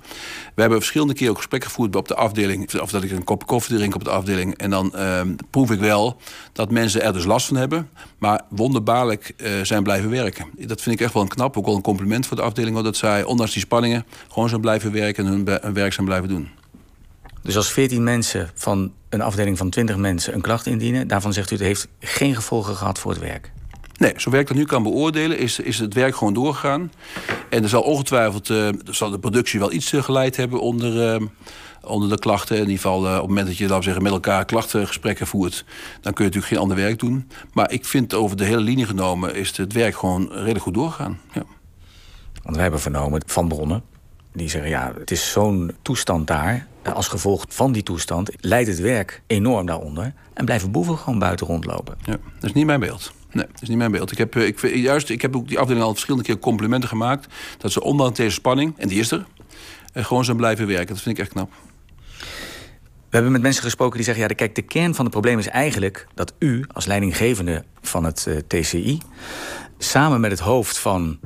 We 0.54 0.60
hebben 0.60 0.78
verschillende 0.78 1.14
keer 1.14 1.30
ook 1.30 1.36
gesprekken 1.36 1.70
gevoerd 1.70 1.96
op 1.96 2.08
de 2.08 2.14
afdeling. 2.14 2.80
Of 2.80 2.90
dat 2.90 3.02
ik 3.02 3.10
een 3.10 3.24
kop 3.24 3.46
koffie 3.46 3.76
drink 3.76 3.94
op 3.94 4.04
de 4.04 4.10
afdeling. 4.10 4.56
En 4.56 4.70
dan 4.70 4.94
ehm, 4.94 5.34
proef 5.50 5.70
ik 5.70 5.80
wel 5.80 6.16
dat 6.52 6.70
mensen 6.70 7.02
er 7.02 7.12
dus 7.12 7.24
last 7.24 7.46
van 7.46 7.56
hebben. 7.56 7.88
Maar 8.18 8.40
wonderbaarlijk 8.48 9.34
zijn 9.62 9.82
blijven 9.82 10.10
werken. 10.10 10.46
Dat 10.58 10.80
vind 10.80 10.94
ik 10.94 11.00
echt 11.00 11.14
wel 11.14 11.22
een 11.22 11.28
knap. 11.28 11.56
Ook 11.56 11.66
wel 11.66 11.74
een 11.74 11.82
compliment 11.82 12.26
voor 12.26 12.36
de 12.36 12.42
afdeling. 12.42 12.80
Dat 12.80 12.96
zij, 12.96 13.24
ondanks 13.24 13.52
die 13.52 13.62
spanningen, 13.62 14.04
gewoon 14.28 14.48
zijn 14.48 14.60
blijven 14.60 14.92
werken 14.92 15.26
en 15.26 15.32
hun, 15.32 15.48
hun 15.62 15.74
werk 15.74 15.92
zijn 15.92 16.06
blijven 16.06 16.28
doen. 16.28 16.48
Dus 17.42 17.56
als 17.56 17.72
14 17.72 18.02
mensen 18.02 18.50
van 18.54 18.92
een 19.10 19.20
afdeling 19.20 19.58
van 19.58 19.70
20 19.70 19.96
mensen 19.96 20.34
een 20.34 20.40
klacht 20.40 20.66
indienen, 20.66 21.08
daarvan 21.08 21.32
zegt 21.32 21.50
u 21.50 21.54
het 21.54 21.64
heeft 21.64 21.88
geen 22.00 22.34
gevolgen 22.34 22.76
gehad 22.76 22.98
voor 22.98 23.10
het 23.10 23.20
werk. 23.20 23.52
Nee, 23.96 24.12
zover 24.16 24.38
ik 24.38 24.46
dat 24.46 24.56
nu 24.56 24.64
kan 24.64 24.82
beoordelen, 24.82 25.38
is, 25.38 25.58
is 25.58 25.78
het 25.78 25.94
werk 25.94 26.16
gewoon 26.16 26.34
doorgegaan. 26.34 26.92
En 27.50 27.62
er 27.62 27.68
zal 27.68 27.82
ongetwijfeld 27.82 28.48
uh, 28.48 28.68
zal 28.84 29.10
de 29.10 29.18
productie 29.18 29.58
wel 29.58 29.72
iets 29.72 29.92
uh, 29.92 30.02
geleid 30.02 30.36
hebben 30.36 30.60
onder, 30.60 31.20
uh, 31.20 31.26
onder 31.82 32.08
de 32.08 32.18
klachten. 32.18 32.56
In 32.56 32.62
ieder 32.62 32.76
geval 32.76 32.98
op 32.98 33.04
het 33.04 33.26
moment 33.26 33.46
dat 33.46 33.56
je 33.56 33.62
laten 33.62 33.78
we 33.78 33.84
zeggen, 33.84 34.02
met 34.02 34.12
elkaar 34.12 34.44
klachtengesprekken 34.44 35.26
voert, 35.26 35.64
dan 36.00 36.12
kun 36.12 36.24
je 36.24 36.30
natuurlijk 36.30 36.46
geen 36.46 36.58
ander 36.58 36.76
werk 36.76 36.98
doen. 36.98 37.30
Maar 37.52 37.70
ik 37.70 37.84
vind 37.84 38.14
over 38.14 38.36
de 38.36 38.44
hele 38.44 38.60
linie 38.60 38.86
genomen 38.86 39.34
is 39.34 39.56
het 39.56 39.72
werk 39.72 39.96
gewoon 39.96 40.28
redelijk 40.32 40.62
goed 40.62 40.74
doorgegaan. 40.74 41.20
Ja. 41.32 41.42
Want 42.42 42.54
wij 42.54 42.62
hebben 42.62 42.80
vernomen 42.80 43.22
van 43.26 43.48
bronnen 43.48 43.82
die 44.32 44.48
zeggen 44.48 44.70
ja, 44.70 44.92
het 44.98 45.10
is 45.10 45.30
zo'n 45.30 45.72
toestand 45.82 46.26
daar. 46.26 46.66
Als 46.94 47.08
gevolg 47.08 47.44
van 47.48 47.72
die 47.72 47.82
toestand 47.82 48.30
leidt 48.40 48.68
het 48.68 48.78
werk 48.78 49.22
enorm 49.26 49.66
daaronder. 49.66 50.12
En 50.34 50.44
blijven 50.44 50.70
boeven 50.70 50.98
gewoon 50.98 51.18
buiten 51.18 51.46
rondlopen. 51.46 51.96
Ja, 52.04 52.16
dat 52.34 52.44
is 52.44 52.52
niet 52.52 52.66
mijn 52.66 52.80
beeld. 52.80 53.12
Nee, 53.32 53.46
dat 53.52 53.62
is 53.62 53.68
niet 53.68 53.78
mijn 53.78 53.90
beeld. 53.90 54.12
Ik 54.12 54.18
heb, 54.18 54.36
ik, 54.36 54.60
juist, 54.60 55.08
ik 55.08 55.22
heb 55.22 55.36
ook 55.36 55.48
die 55.48 55.58
afdeling 55.58 55.84
al 55.84 55.90
verschillende 55.90 56.26
keer 56.26 56.38
complimenten 56.38 56.88
gemaakt. 56.88 57.34
Dat 57.58 57.72
ze 57.72 57.82
ondanks 57.82 58.18
deze 58.18 58.30
spanning, 58.30 58.74
en 58.78 58.88
die 58.88 58.98
is 58.98 59.10
er, 59.10 59.26
gewoon 59.92 60.24
zijn 60.24 60.36
blijven 60.36 60.66
werken. 60.66 60.94
Dat 60.94 61.02
vind 61.02 61.18
ik 61.18 61.22
echt 61.22 61.32
knap. 61.32 61.50
We 63.10 63.16
hebben 63.16 63.32
met 63.32 63.42
mensen 63.42 63.62
gesproken 63.62 63.96
die 63.96 64.04
zeggen... 64.04 64.28
ja, 64.28 64.34
kijk, 64.34 64.54
de 64.54 64.62
kern 64.62 64.94
van 64.94 65.04
het 65.04 65.12
probleem 65.12 65.38
is 65.38 65.48
eigenlijk 65.48 66.06
dat 66.14 66.34
u 66.38 66.64
als 66.72 66.86
leidinggevende 66.86 67.64
van 67.80 68.04
het 68.04 68.26
uh, 68.28 68.36
TCI... 68.36 68.98
samen 69.78 70.20
met 70.20 70.30
het 70.30 70.40
hoofd 70.40 70.78
van 70.78 71.18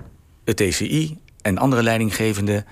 het 0.44 0.56
TCI 0.56 1.18
en 1.42 1.58
andere 1.58 1.82
leidinggevenden 1.82 2.64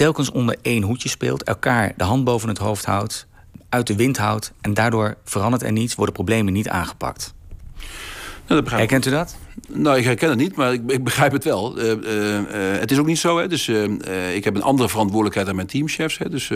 telkens 0.00 0.30
onder 0.30 0.56
één 0.62 0.82
hoedje 0.82 1.08
speelt, 1.08 1.42
elkaar 1.42 1.92
de 1.96 2.04
hand 2.04 2.24
boven 2.24 2.48
het 2.48 2.58
hoofd 2.58 2.84
houdt, 2.84 3.26
uit 3.68 3.86
de 3.86 3.96
wind 3.96 4.16
houdt 4.16 4.52
en 4.60 4.74
daardoor 4.74 5.16
verandert 5.24 5.62
er 5.62 5.72
niets, 5.72 5.94
worden 5.94 6.14
problemen 6.14 6.52
niet 6.52 6.68
aangepakt. 6.68 7.34
Herkent 8.50 9.06
u 9.06 9.10
dat? 9.10 9.36
Nou, 9.68 9.98
ik 9.98 10.04
herken 10.04 10.28
het 10.28 10.38
niet, 10.38 10.56
maar 10.56 10.72
ik, 10.72 10.82
ik 10.86 11.04
begrijp 11.04 11.32
het 11.32 11.44
wel. 11.44 11.78
Uh, 11.78 11.90
uh, 11.90 11.98
het 12.80 12.90
is 12.90 12.98
ook 12.98 13.06
niet 13.06 13.18
zo. 13.18 13.38
Hè. 13.38 13.48
Dus, 13.48 13.68
ik 14.34 14.44
heb 14.44 14.54
een 14.54 14.62
andere 14.62 14.88
verantwoordelijkheid 14.88 15.46
dan 15.46 15.56
mijn 15.56 15.68
teamchefs. 15.68 16.18
Hè. 16.18 16.28
Dus 16.28 16.50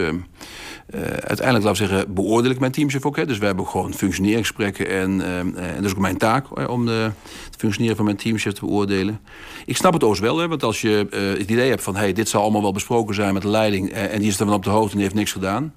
uiteindelijk, 1.21 1.65
laat 1.65 1.81
ik 1.81 1.89
zeggen, 1.89 2.15
beoordeel 2.15 2.51
ik 2.51 2.59
mijn 2.59 2.73
teamchef 2.73 3.05
ook. 3.05 3.17
Hè. 3.17 3.27
Dus 3.27 3.39
we 3.39 3.47
hebben 3.47 3.67
gewoon 3.67 3.95
functioneringsgesprekken. 3.95 4.89
En, 4.89 5.21
en 5.57 5.75
dat 5.75 5.85
is 5.85 5.91
ook 5.91 5.99
mijn 5.99 6.19
taak 6.19 6.69
om 6.71 6.87
de, 6.87 7.11
het 7.45 7.57
functioneren 7.59 7.97
van 7.97 8.05
mijn 8.05 8.17
teamchef 8.17 8.53
te 8.53 8.61
beoordelen. 8.61 9.21
Ik 9.67 9.77
snap 9.77 9.93
het 9.93 10.05
overigens 10.05 10.33
wel, 10.33 10.43
hè, 10.43 10.49
want 10.49 10.63
als 10.63 10.81
je 10.81 11.07
het 11.39 11.51
idee 11.51 11.69
hebt 11.69 11.83
van... 11.83 11.97
Hey, 11.97 12.13
dit 12.13 12.29
zal 12.29 12.43
allemaal 12.43 12.63
wel 12.63 12.73
besproken 12.73 13.15
zijn 13.15 13.35
met 13.35 13.43
de 13.43 13.49
leiding... 13.49 13.93
en 13.93 14.19
die 14.19 14.29
is 14.29 14.41
er 14.41 14.47
van 14.47 14.55
op 14.55 14.65
de 14.65 14.71
hoogte 14.71 14.91
en 14.91 14.95
die 14.95 15.03
heeft 15.03 15.15
niks 15.15 15.33
gedaan. 15.33 15.75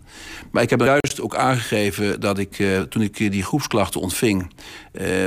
Maar 0.51 0.63
ik 0.63 0.69
heb 0.69 0.79
juist 0.79 1.21
ook 1.21 1.35
aangegeven 1.35 2.19
dat 2.19 2.37
ik, 2.37 2.63
toen 2.89 3.01
ik 3.01 3.31
die 3.31 3.43
groepsklachten 3.43 4.01
ontving... 4.01 4.53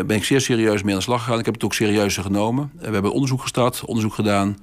ben 0.06 0.10
ik 0.10 0.24
zeer 0.24 0.40
serieus 0.40 0.79
mee 0.82 0.92
aan 0.92 0.98
de 0.98 1.04
slag 1.04 1.22
gegaan. 1.22 1.38
Ik 1.38 1.44
heb 1.44 1.54
het 1.54 1.64
ook 1.64 1.74
serieus 1.74 2.16
genomen. 2.16 2.70
we 2.78 2.90
hebben 2.90 3.12
onderzoek 3.12 3.40
gestart, 3.40 3.84
onderzoek 3.84 4.14
gedaan. 4.14 4.56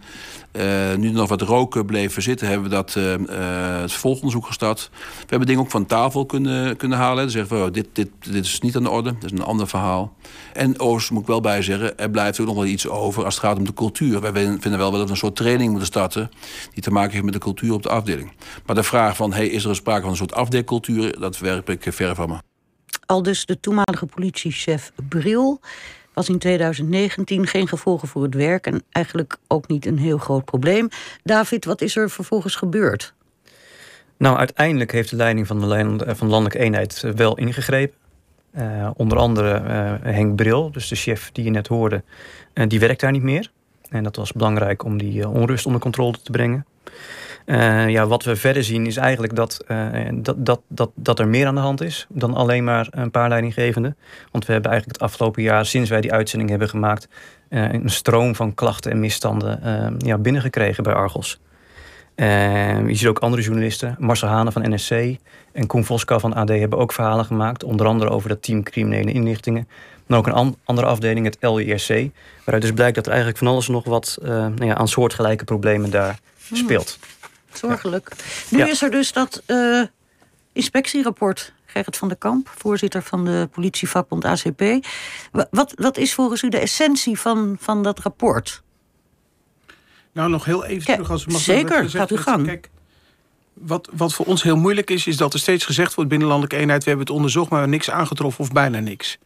Uh, 0.52 0.96
nu 0.96 1.12
nog 1.12 1.30
wat 1.30 1.42
roken 1.42 1.86
bleven 1.86 2.22
zitten, 2.22 2.48
hebben 2.48 2.70
we 2.70 2.76
dat 2.76 2.96
uh, 2.98 3.82
het 3.82 3.94
volgonderzoek 3.94 4.46
gestart. 4.46 4.90
We 4.92 5.26
hebben 5.28 5.48
dingen 5.48 5.62
ook 5.62 5.72
van 5.72 5.86
tafel 5.86 6.26
kunnen, 6.26 6.78
kunnen 6.78 6.98
halen. 6.98 7.24
Dan 7.24 7.32
zeggen 7.32 7.58
we, 7.58 7.64
oh, 7.64 7.72
dit, 7.72 7.88
dit, 7.94 8.10
dit 8.20 8.46
is 8.46 8.60
niet 8.60 8.76
aan 8.76 8.84
de 8.84 8.90
orde, 8.90 9.14
dat 9.14 9.32
is 9.32 9.40
een 9.40 9.46
ander 9.46 9.68
verhaal. 9.68 10.16
En 10.54 10.80
overigens 10.80 11.10
moet 11.10 11.22
ik 11.22 11.28
wel 11.28 11.42
bij 11.42 11.62
zeggen, 11.62 11.98
er 11.98 12.10
blijft 12.10 12.40
ook 12.40 12.48
nog 12.48 12.56
wel 12.56 12.66
iets 12.66 12.88
over 12.88 13.26
als 13.26 13.36
het 13.36 13.44
gaat 13.44 13.58
om 13.58 13.66
de 13.66 13.74
cultuur. 13.74 14.22
Wij 14.22 14.32
vinden 14.34 14.78
wel 14.78 14.92
dat 14.92 15.04
we 15.04 15.10
een 15.10 15.18
soort 15.18 15.36
training 15.36 15.70
moeten 15.70 15.88
starten 15.88 16.32
die 16.74 16.84
te 16.84 16.92
maken 16.92 17.12
heeft 17.12 17.24
met 17.24 17.34
de 17.34 17.40
cultuur 17.40 17.74
op 17.74 17.84
de 17.84 17.90
afdeling. 17.90 18.32
Maar 18.66 18.76
de 18.76 18.84
vraag 18.84 19.16
van, 19.16 19.34
hey, 19.34 19.48
is 19.48 19.66
er 19.66 19.76
sprake 19.76 20.02
van 20.02 20.10
een 20.10 20.16
soort 20.16 20.34
afdekcultuur, 20.34 21.20
dat 21.20 21.40
werp 21.40 21.70
ik 21.70 21.94
ver 21.94 22.16
van 22.16 22.30
me. 22.30 22.36
Al 23.06 23.24
dus 23.24 23.46
de 23.46 23.60
toenmalige 23.60 24.06
politiechef 24.06 24.92
Bril 25.10 25.60
was 26.18 26.30
in 26.30 26.38
2019 26.38 27.48
geen 27.48 27.68
gevolgen 27.68 28.08
voor 28.08 28.24
het 28.24 28.34
werk 28.34 28.68
en 28.68 28.84
eigenlijk 28.92 29.38
ook 29.48 29.68
niet 29.68 29.86
een 29.86 29.98
heel 29.98 30.18
groot 30.18 30.46
probleem. 30.46 30.90
David, 31.24 31.66
wat 31.66 31.82
is 31.82 31.96
er 31.96 32.10
vervolgens 32.10 32.56
gebeurd? 32.56 33.14
Nou, 34.18 34.38
uiteindelijk 34.38 34.92
heeft 34.92 35.10
de 35.10 35.16
leiding 35.16 35.48
van 35.48 35.60
de, 35.60 35.66
land, 35.66 36.04
van 36.06 36.28
de 36.28 36.34
landelijke 36.34 36.60
eenheid 36.60 37.04
eh, 37.04 37.12
wel 37.12 37.38
ingegrepen. 37.38 37.98
Uh, 38.58 38.90
onder 38.94 39.18
andere 39.18 39.62
Henk 40.02 40.36
Bril, 40.36 40.72
dus 40.72 40.88
de 40.88 40.96
chef 40.96 41.32
die 41.32 41.44
je 41.44 41.50
net 41.50 41.68
hoorde, 41.68 42.04
uh, 42.54 42.68
die 42.68 42.80
werkt 42.80 43.00
daar 43.00 43.12
niet 43.12 43.22
meer. 43.22 43.52
En 43.90 44.04
dat 44.04 44.16
was 44.16 44.32
belangrijk 44.32 44.84
om 44.84 44.98
die 44.98 45.30
onrust 45.30 45.66
onder 45.66 45.82
controle 45.82 46.22
te 46.24 46.32
brengen. 46.32 46.66
Uh, 47.48 47.90
ja, 47.90 48.08
wat 48.08 48.24
we 48.24 48.36
verder 48.36 48.64
zien 48.64 48.86
is 48.86 48.98
eigenlijk 48.98 49.36
dat, 49.36 49.64
uh, 49.68 49.88
dat, 50.14 50.36
dat, 50.46 50.62
dat, 50.68 50.92
dat 50.96 51.20
er 51.20 51.28
meer 51.28 51.48
aan 51.48 51.56
de 51.56 51.62
hand 51.62 51.82
is 51.82 52.06
dan 52.10 52.34
alleen 52.34 52.64
maar 52.64 52.88
een 52.90 53.12
paar 53.12 53.30
leidinggevenden. 53.30 53.98
Want 54.32 54.46
we 54.46 54.54
hebben 54.54 54.72
eigenlijk 54.72 55.02
het 55.02 55.10
afgelopen 55.10 55.44
jaar, 55.44 55.66
sinds 55.66 55.90
wij 55.90 56.02
die 56.02 56.12
uitzending 56.12 56.50
hebben 56.50 56.70
gemaakt, 56.70 57.08
uh, 57.50 57.74
een 57.74 57.90
stroom 57.90 58.36
van 58.36 58.54
klachten 58.54 58.92
en 58.92 59.00
misstanden 59.00 59.60
ja, 59.98 60.18
binnengekregen 60.18 60.84
bij 60.84 60.94
Argos. 60.94 61.40
je 62.16 62.96
ziet 62.96 63.08
ook 63.08 63.20
andere 63.20 63.42
journalisten, 63.42 63.96
Marcel 64.00 64.28
Hane 64.28 64.52
van 64.52 64.74
NSC 64.74 64.92
en 65.52 65.68
Koen 65.68 65.86
Voska 65.86 66.20
van 66.20 66.34
AD 66.34 66.50
hebben 66.50 66.80
ook 66.80 66.94
verhalen 66.94 67.26
gemaakt. 67.26 67.64
Onder 67.64 67.88
andere 67.88 68.12
over 68.12 68.30
dat 68.30 68.42
team 68.42 68.64
criminele 68.64 69.12
inlichtingen. 69.12 69.68
Maar 70.06 70.18
ook 70.18 70.28
een 70.28 70.56
andere 70.64 70.88
afdeling, 70.88 71.26
het 71.26 71.38
LIRC. 71.40 72.12
Waaruit 72.44 72.62
dus 72.62 72.74
blijkt 72.74 72.96
dat 72.96 73.06
er 73.06 73.12
eigenlijk 73.12 73.40
van 73.40 73.48
alles 73.48 73.68
nog 73.68 73.84
wat 73.84 74.18
nou 74.22 74.66
ja, 74.66 74.76
aan 74.76 74.88
soortgelijke 74.88 75.44
problemen 75.44 75.90
daar 75.90 76.20
hmm. 76.48 76.58
speelt. 76.58 77.00
Zorgelijk. 77.54 78.12
Nu 78.50 78.70
is 78.70 78.82
er 78.82 78.92
dus 78.92 79.14
dat 79.14 79.44
uh, 79.48 79.84
inspectierapport. 80.54 81.54
Gerrit 81.66 81.98
van 81.98 82.08
der 82.08 82.18
Kamp, 82.18 82.52
voorzitter 82.58 83.04
van 83.04 83.26
de 83.26 83.50
politievakbond 83.52 84.26
ACP. 84.26 84.64
Wat, 85.52 85.74
wat 85.76 85.98
is 85.98 86.14
volgens 86.14 86.42
u 86.42 86.50
de 86.50 86.60
essentie 86.60 87.20
van, 87.20 87.58
van 87.60 87.84
dat 87.84 88.00
rapport? 88.00 88.64
Nou, 90.12 90.30
nog 90.30 90.46
heel 90.46 90.66
even 90.66 90.86
terug 90.86 91.10
als 91.10 91.26
mag 91.26 91.42
Zeker, 91.42 91.90
gaat 91.90 92.12
u 92.12 92.18
gang. 92.18 92.46
Kijk, 92.46 92.70
wat, 93.54 93.90
wat 93.94 94.14
voor 94.14 94.26
ons 94.26 94.44
heel 94.44 94.56
moeilijk 94.56 94.90
is, 94.90 95.08
is 95.08 95.18
dat 95.18 95.34
er 95.34 95.40
steeds 95.40 95.66
gezegd 95.66 95.94
wordt 95.94 96.10
binnenlandelijke 96.10 96.62
eenheid, 96.62 96.84
we 96.84 96.90
hebben 96.90 97.08
het 97.08 97.16
onderzocht, 97.16 97.50
maar 97.50 97.60
we 97.60 97.66
hebben 97.66 97.86
niks 97.86 98.00
aangetroffen 98.00 98.44
of 98.44 98.52
bijna 98.52 98.80
niks. 98.80 99.18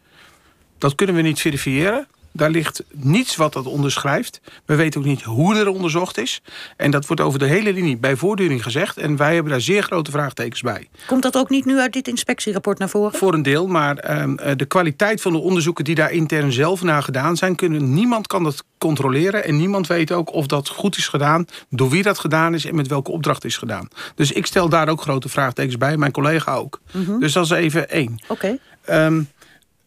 Dat 0.77 0.95
kunnen 0.95 1.15
we 1.15 1.21
niet 1.21 1.39
verifiëren. 1.39 2.07
Daar 2.31 2.49
ligt 2.49 2.83
niets 2.91 3.35
wat 3.35 3.53
dat 3.53 3.65
onderschrijft. 3.65 4.41
We 4.65 4.75
weten 4.75 4.99
ook 4.99 5.05
niet 5.05 5.21
hoe 5.21 5.55
er 5.55 5.67
onderzocht 5.67 6.17
is. 6.17 6.41
En 6.77 6.91
dat 6.91 7.05
wordt 7.05 7.21
over 7.21 7.39
de 7.39 7.45
hele 7.45 7.73
linie 7.73 7.97
bij 7.97 8.15
voortduring 8.15 8.63
gezegd. 8.63 8.97
En 8.97 9.17
wij 9.17 9.33
hebben 9.33 9.51
daar 9.51 9.61
zeer 9.61 9.83
grote 9.83 10.11
vraagtekens 10.11 10.61
bij. 10.61 10.87
Komt 11.07 11.23
dat 11.23 11.37
ook 11.37 11.49
niet 11.49 11.65
nu 11.65 11.79
uit 11.79 11.93
dit 11.93 12.07
inspectierapport 12.07 12.79
naar 12.79 12.89
voren? 12.89 13.19
Voor 13.19 13.33
een 13.33 13.41
deel, 13.41 13.67
maar 13.67 13.97
ehm, 13.97 14.35
eh, 14.35 14.51
de 14.55 14.65
kwaliteit 14.65 15.21
van 15.21 15.31
de 15.31 15.37
onderzoeken 15.37 15.83
die 15.83 15.95
daar 15.95 16.11
intern 16.11 16.51
zelf 16.51 16.81
naar 16.83 17.03
gedaan 17.03 17.37
zijn... 17.37 17.55
Kunnen, 17.55 17.93
niemand 17.93 18.27
kan 18.27 18.43
dat 18.43 18.63
controleren 18.77 19.43
en 19.43 19.57
niemand 19.57 19.87
weet 19.87 20.11
ook 20.11 20.33
of 20.33 20.45
dat 20.45 20.69
goed 20.69 20.97
is 20.97 21.07
gedaan... 21.07 21.45
door 21.69 21.89
wie 21.89 22.03
dat 22.03 22.19
gedaan 22.19 22.53
is 22.53 22.65
en 22.65 22.75
met 22.75 22.87
welke 22.87 23.11
opdracht 23.11 23.45
is 23.45 23.57
gedaan. 23.57 23.87
Dus 24.15 24.31
ik 24.31 24.45
stel 24.45 24.69
daar 24.69 24.89
ook 24.89 25.01
grote 25.01 25.29
vraagtekens 25.29 25.77
bij, 25.77 25.97
mijn 25.97 26.11
collega 26.11 26.55
ook. 26.55 26.79
Mhm. 26.91 27.19
Dus 27.19 27.33
dat 27.33 27.45
is 27.45 27.51
even 27.51 27.89
één. 27.89 28.19
Oké. 28.27 28.57
Ehm, 28.85 29.21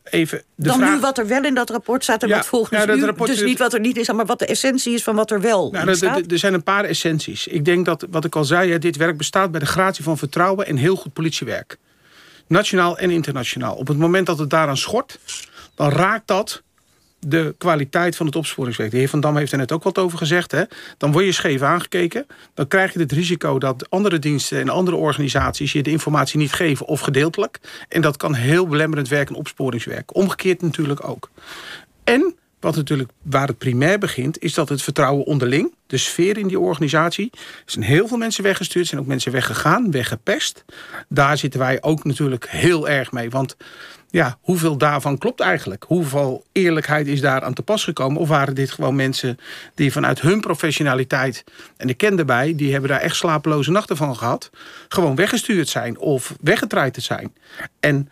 even 0.05 0.43
de 0.55 0.67
Dan 0.67 0.81
nu 0.81 1.01
wat 1.01 1.19
er 1.19 1.27
wel 1.27 1.45
in 1.45 1.55
dat 1.55 1.71
rapport 1.71 2.03
staat 2.03 2.23
en 2.23 2.29
wat 2.29 2.47
volgens 2.47 2.85
ja, 2.85 2.95
u... 2.95 3.15
dus 3.27 3.43
niet 3.43 3.59
wat 3.59 3.73
er 3.73 3.81
niet 3.81 3.97
is, 3.97 4.13
maar 4.13 4.27
wat 4.27 4.39
de 4.39 4.47
essentie 4.47 4.95
is 4.95 5.03
van 5.03 5.15
wat 5.15 5.31
er 5.31 5.41
wel 5.41 5.71
nou, 5.71 5.95
staat? 5.95 6.31
Er 6.31 6.39
zijn 6.39 6.55
een 6.55 6.63
paar 6.63 6.85
essenties. 6.85 7.47
Ik 7.47 7.65
denk 7.65 7.85
dat, 7.85 8.07
wat 8.11 8.25
ik 8.25 8.37
al 8.37 8.45
zei, 8.45 8.79
dit 8.79 8.97
werk 8.97 9.17
bestaat 9.17 9.51
bij 9.51 9.61
de 9.61 9.67
gratie 9.67 10.05
van 10.05 10.19
vertrouwen... 10.19 10.67
en 10.67 10.77
heel 10.77 10.97
goed 10.97 11.13
politiewerk. 11.13 11.79
Nationaal 12.47 12.99
en 12.99 13.11
internationaal. 13.11 13.75
Op 13.75 13.89
het 13.89 13.99
moment 13.99 14.27
dat 14.27 14.39
het 14.39 14.51
daaraan 14.51 14.77
schort, 14.77 15.19
dan 15.75 15.91
raakt 15.91 16.27
dat 16.27 16.63
de 17.27 17.55
kwaliteit 17.59 18.17
van 18.17 18.27
het 18.27 18.37
opsporingswerk. 18.37 18.91
De 18.91 18.97
heer 18.97 19.09
Van 19.09 19.21
Dam 19.21 19.37
heeft 19.37 19.53
er 19.53 19.59
net 19.59 19.73
ook 19.73 19.83
wat 19.83 19.99
over 19.99 20.19
gezegd. 20.19 20.51
Hè? 20.51 20.63
Dan 20.99 21.13
word 21.13 21.25
je 21.25 21.33
scheef 21.33 21.63
aangekeken. 21.63 22.27
Dan 22.55 22.69
krijg 22.69 22.93
je 22.93 22.99
het 22.99 23.13
risico 23.13 23.59
dat 23.59 23.91
andere 23.91 24.19
diensten 24.19 24.61
en 24.61 24.69
andere 24.69 24.97
organisaties... 24.97 25.73
je 25.73 25.83
de 25.83 25.91
informatie 25.91 26.39
niet 26.39 26.53
geven 26.53 26.87
of 26.87 27.01
gedeeltelijk. 27.01 27.61
En 27.89 28.01
dat 28.01 28.17
kan 28.17 28.35
heel 28.35 28.67
belemmerend 28.67 29.09
werken 29.09 29.35
en 29.35 29.41
opsporingswerk. 29.41 30.15
Omgekeerd 30.15 30.63
natuurlijk 30.63 31.09
ook. 31.09 31.31
En 32.05 32.35
wat 32.65 32.77
natuurlijk 32.77 33.11
waar 33.23 33.47
het 33.47 33.59
primair 33.59 33.99
begint, 33.99 34.39
is 34.43 34.55
dat 34.55 34.69
het 34.69 34.83
vertrouwen 34.83 35.25
onderling, 35.25 35.75
de 35.87 35.97
sfeer 35.97 36.39
in 36.39 36.49
die 36.49 36.59
organisatie. 36.59 37.31
Er 37.33 37.41
zijn 37.67 37.85
heel 37.85 38.09
veel 38.09 38.17
mensen 38.17 38.43
weggestuurd, 38.43 38.87
zijn 38.87 39.01
ook 39.01 39.07
mensen 39.07 39.33
weggegaan, 39.33 39.91
weggepest. 39.91 40.65
Daar 41.09 41.39
zitten 41.39 41.61
wij 41.61 41.83
ook 41.83 42.05
natuurlijk 42.05 42.49
heel 42.49 42.89
erg 42.89 43.13
mee. 43.13 43.31
Want 43.31 43.57
ja, 44.11 44.39
hoeveel 44.41 44.77
daarvan 44.77 45.19
klopt 45.19 45.41
eigenlijk? 45.41 45.85
Hoeveel 45.89 46.45
eerlijkheid 46.53 47.07
is 47.07 47.21
daar 47.21 47.43
aan 47.43 47.55
te 47.55 47.63
pas 47.63 47.85
gekomen? 47.85 48.21
Of 48.21 48.29
waren 48.29 48.55
dit 48.55 48.71
gewoon 48.71 48.97
mensen 48.97 49.39
die 49.75 49.93
vanuit 49.93 50.21
hun 50.21 50.41
professionaliteit... 50.41 51.45
en 51.77 51.89
ik 51.89 51.97
ken 51.97 52.19
erbij, 52.19 52.55
die 52.55 52.73
hebben 52.73 52.91
daar 52.91 53.01
echt 53.01 53.17
slapeloze 53.17 53.71
nachten 53.71 53.97
van 53.97 54.17
gehad... 54.17 54.51
gewoon 54.89 55.17
weggestuurd 55.17 55.69
zijn 55.69 55.99
of 55.99 56.37
weggetreiterd 56.41 57.05
zijn. 57.05 57.35
En 57.81 58.11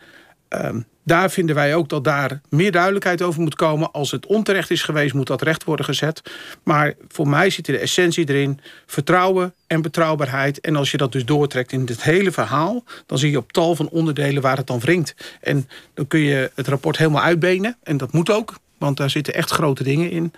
um, 0.48 0.86
daar 1.04 1.30
vinden 1.30 1.54
wij 1.54 1.74
ook 1.74 1.88
dat 1.88 2.04
daar 2.04 2.40
meer 2.48 2.72
duidelijkheid 2.72 3.22
over 3.22 3.40
moet 3.40 3.54
komen. 3.54 3.92
Als 3.92 4.10
het 4.10 4.26
onterecht 4.26 4.70
is 4.70 4.82
geweest, 4.82 5.14
moet 5.14 5.26
dat 5.26 5.42
recht 5.42 5.64
worden 5.64 5.84
gezet. 5.84 6.22
Maar 6.62 6.94
voor 7.08 7.28
mij 7.28 7.50
zit 7.50 7.66
er 7.66 7.72
de 7.72 7.78
essentie 7.78 8.28
erin. 8.28 8.60
Vertrouwen 8.86 9.54
en 9.66 9.82
betrouwbaarheid. 9.82 10.60
En 10.60 10.76
als 10.76 10.90
je 10.90 10.96
dat 10.96 11.12
dus 11.12 11.24
doortrekt 11.24 11.72
in 11.72 11.84
dit 11.84 12.02
hele 12.02 12.32
verhaal... 12.32 12.84
dan 13.06 13.18
zie 13.18 13.30
je 13.30 13.38
op 13.38 13.52
tal 13.52 13.74
van 13.74 13.88
onderdelen 13.88 14.42
waar 14.42 14.56
het 14.56 14.66
dan 14.66 14.80
wringt. 14.80 15.14
En 15.40 15.68
dan 15.94 16.06
kun 16.06 16.20
je 16.20 16.50
het 16.54 16.68
rapport 16.68 16.98
helemaal 16.98 17.22
uitbenen. 17.22 17.76
En 17.82 17.96
dat 17.96 18.12
moet 18.12 18.30
ook, 18.30 18.58
want 18.78 18.96
daar 18.96 19.10
zitten 19.10 19.34
echt 19.34 19.50
grote 19.50 19.82
dingen 19.82 20.10
in. 20.10 20.32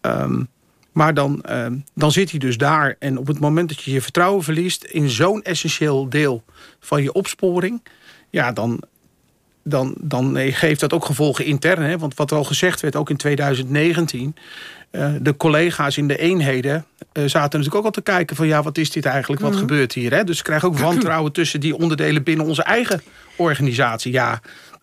Um, 0.00 0.48
maar 0.92 1.14
dan, 1.14 1.44
uh, 1.50 1.66
dan 1.94 2.12
zit 2.12 2.30
hij 2.30 2.38
dus 2.38 2.56
daar. 2.56 2.96
En 2.98 3.18
op 3.18 3.26
het 3.26 3.38
moment 3.38 3.68
dat 3.68 3.82
je 3.82 3.92
je 3.92 4.00
vertrouwen 4.00 4.42
verliest... 4.42 4.84
in 4.84 5.10
zo'n 5.10 5.42
essentieel 5.42 6.08
deel 6.08 6.44
van 6.80 7.02
je 7.02 7.12
opsporing... 7.12 7.82
ja, 8.30 8.52
dan, 8.52 8.82
dan, 9.68 9.94
dan 10.00 10.36
geeft 10.36 10.80
dat 10.80 10.92
ook 10.92 11.04
gevolgen 11.04 11.44
intern. 11.44 11.82
Hè? 11.82 11.98
Want 11.98 12.14
wat 12.14 12.30
er 12.30 12.36
al 12.36 12.44
gezegd 12.44 12.80
werd, 12.80 12.96
ook 12.96 13.10
in 13.10 13.16
2019... 13.16 14.36
Uh, 14.90 15.14
eh, 15.14 15.14
de 15.20 15.36
collega's 15.36 15.96
in 15.96 16.08
de 16.08 16.18
eenheden 16.18 16.74
uh, 16.74 17.02
zaten 17.12 17.40
natuurlijk 17.40 17.74
ook 17.74 17.84
al 17.84 17.90
te 17.90 18.02
kijken... 18.02 18.36
van 18.36 18.46
ja, 18.46 18.62
wat 18.62 18.78
is 18.78 18.90
dit 18.90 19.04
eigenlijk, 19.04 19.42
wat 19.42 19.50
mhm. 19.50 19.60
gebeurt 19.60 19.92
hier? 19.92 20.14
Hè? 20.14 20.24
Dus 20.24 20.36
ze 20.36 20.42
krijgen 20.42 20.68
ook 20.68 20.78
wantrouwen 20.78 21.32
tussen 21.38 21.60
die 21.60 21.76
onderdelen... 21.76 22.22
binnen 22.22 22.46
onze 22.46 22.62
eigen 22.62 23.02
organisatie. 23.36 24.12
Ja, 24.12 24.40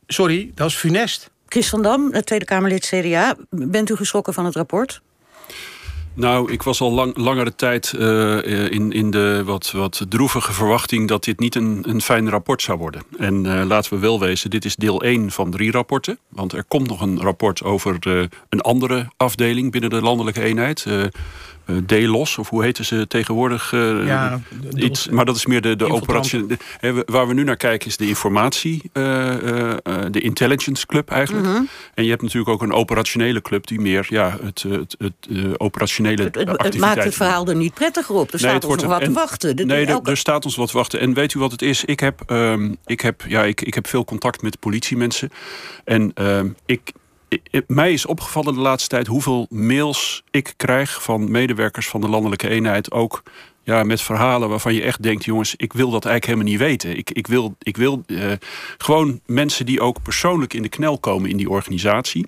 sorry, 0.08 0.52
dat 0.56 0.70
is 0.70 0.76
funest. 0.76 1.30
Chris 1.48 1.70
van 1.70 1.82
Dam, 1.82 2.12
Tweede 2.12 2.46
Kamerlid 2.46 2.86
CDA. 2.86 3.36
Bent 3.50 3.90
u 3.90 3.96
geschrokken 3.96 4.34
van 4.34 4.46
het 4.46 4.56
rapport? 4.56 5.02
Nou, 6.16 6.52
ik 6.52 6.64
was 6.64 6.82
al 6.82 6.92
lang, 6.92 7.18
langere 7.18 7.56
tijd 7.56 7.94
uh, 7.96 8.72
in, 8.72 8.92
in 8.92 9.12
de 9.12 9.42
wat, 9.46 9.72
wat 9.72 10.06
droevige 10.10 10.54
verwachting 10.54 11.08
dat 11.08 11.24
dit 11.24 11.40
niet 11.40 11.56
een, 11.56 11.84
een 11.88 12.02
fijn 12.02 12.30
rapport 12.30 12.62
zou 12.62 12.78
worden. 12.78 13.02
En 13.18 13.46
uh, 13.46 13.64
laten 13.66 13.94
we 13.94 14.00
wel 14.00 14.20
wezen, 14.20 14.50
dit 14.50 14.66
is 14.66 14.76
deel 14.76 15.02
1 15.02 15.32
van 15.32 15.52
drie 15.52 15.72
rapporten. 15.72 16.18
Want 16.30 16.54
er 16.54 16.64
komt 16.64 16.88
nog 16.88 17.02
een 17.02 17.22
rapport 17.22 17.64
over 17.64 17.98
een 18.50 18.62
andere 18.62 19.08
afdeling 19.18 19.72
binnen 19.72 19.90
de 19.90 20.02
landelijke 20.02 20.42
eenheid. 20.42 20.86
Uh, 21.66 21.78
D-los, 21.78 22.38
of 22.38 22.50
hoe 22.50 22.64
heten 22.64 22.86
ze 22.86 23.08
tegenwoordig? 23.08 23.72
Uh, 23.72 24.08
ja, 24.08 24.42
iets, 24.74 25.10
maar 25.10 25.26
dat 25.26 25.36
is 25.36 25.46
meer 25.46 25.62
de, 25.62 25.76
de 25.76 25.90
operatie. 25.90 26.46
waar 27.06 27.28
we 27.28 27.34
nu 27.34 27.44
naar 27.44 27.58
kijken 27.58 27.88
is 27.88 27.98
de 27.98 28.08
informatie, 28.08 28.82
uh, 28.94 29.04
de 30.12 30.22
intelligence 30.22 30.86
club 30.86 31.10
eigenlijk. 31.10 31.48
Mhm. 31.48 31.64
En 31.94 32.04
je 32.04 32.10
hebt 32.10 32.22
natuurlijk 32.22 32.50
ook 32.50 32.62
een 32.62 32.74
operationele 32.74 33.42
club 33.42 33.68
die 33.68 33.80
meer 33.80 34.06
ja, 34.10 34.38
het, 34.44 34.66
het, 34.70 34.96
het 34.98 35.58
operationele. 35.58 36.24
Het, 36.24 36.36
het, 36.36 36.78
maakt 36.78 37.04
het 37.04 37.16
verhaal 37.16 37.48
er 37.48 37.56
niet 37.56 37.74
prettiger 37.74 38.16
op. 38.16 38.34
Er 38.34 38.40
staat 38.40 38.66
ons 38.66 38.82
nog 38.82 38.92
wat 38.92 39.04
te 39.04 39.12
wachten. 39.12 39.68
nee, 39.68 39.86
elke... 39.86 40.10
er 40.10 40.18
staat 40.18 40.46
ons 40.46 40.56
wat 40.56 40.68
te 40.68 40.78
wachten. 40.78 41.00
En 41.00 41.14
weet 41.14 41.34
u 41.34 41.40
wat 41.40 41.52
het 41.52 41.62
is? 41.62 41.86
Ik 41.86 42.00
heb, 42.00 42.22
um, 42.28 42.78
ik 42.86 43.02
heb, 43.02 43.24
ja, 43.28 43.44
ik, 43.44 43.62
ik 43.62 43.74
heb 43.74 43.88
veel 43.88 44.06
contact 44.06 44.42
met 44.42 44.60
politiemensen. 44.60 45.32
En 45.84 46.12
um, 46.22 46.56
ik, 46.66 46.92
mij 47.68 47.94
is 47.94 48.06
opgevallen 48.06 48.54
de 48.54 48.60
laatste 48.60 48.90
tijd 48.90 49.08
hoeveel 49.08 49.48
mails 49.50 50.24
ik 50.32 50.54
krijg 50.58 51.04
van 51.04 51.32
medewerkers 51.32 51.88
van 51.88 52.02
de 52.02 52.10
landelijke 52.10 52.50
eenheid. 52.50 52.92
Ook 52.92 53.24
ja, 53.64 53.84
met 53.84 54.02
verhalen 54.02 54.50
waarvan 54.50 54.74
je 54.74 54.82
echt 54.82 55.04
denkt: 55.04 55.26
jongens, 55.26 55.56
ik 55.56 55.74
wil 55.74 55.90
dat 55.90 56.06
eigenlijk 56.06 56.26
helemaal 56.26 56.48
niet 56.48 56.70
weten. 56.70 56.98
Ik, 56.98 57.12
ik 57.12 57.28
wil, 57.28 57.56
ik 57.60 57.78
wil 57.78 58.04
uh, 58.08 58.32
gewoon 58.78 59.20
mensen 59.26 59.66
die 59.66 59.82
ook 59.82 60.02
persoonlijk 60.02 60.54
in 60.54 60.62
de 60.62 60.70
knel 60.70 61.00
komen 61.00 61.30
in 61.30 61.38
die 61.38 61.50
organisatie. 61.50 62.28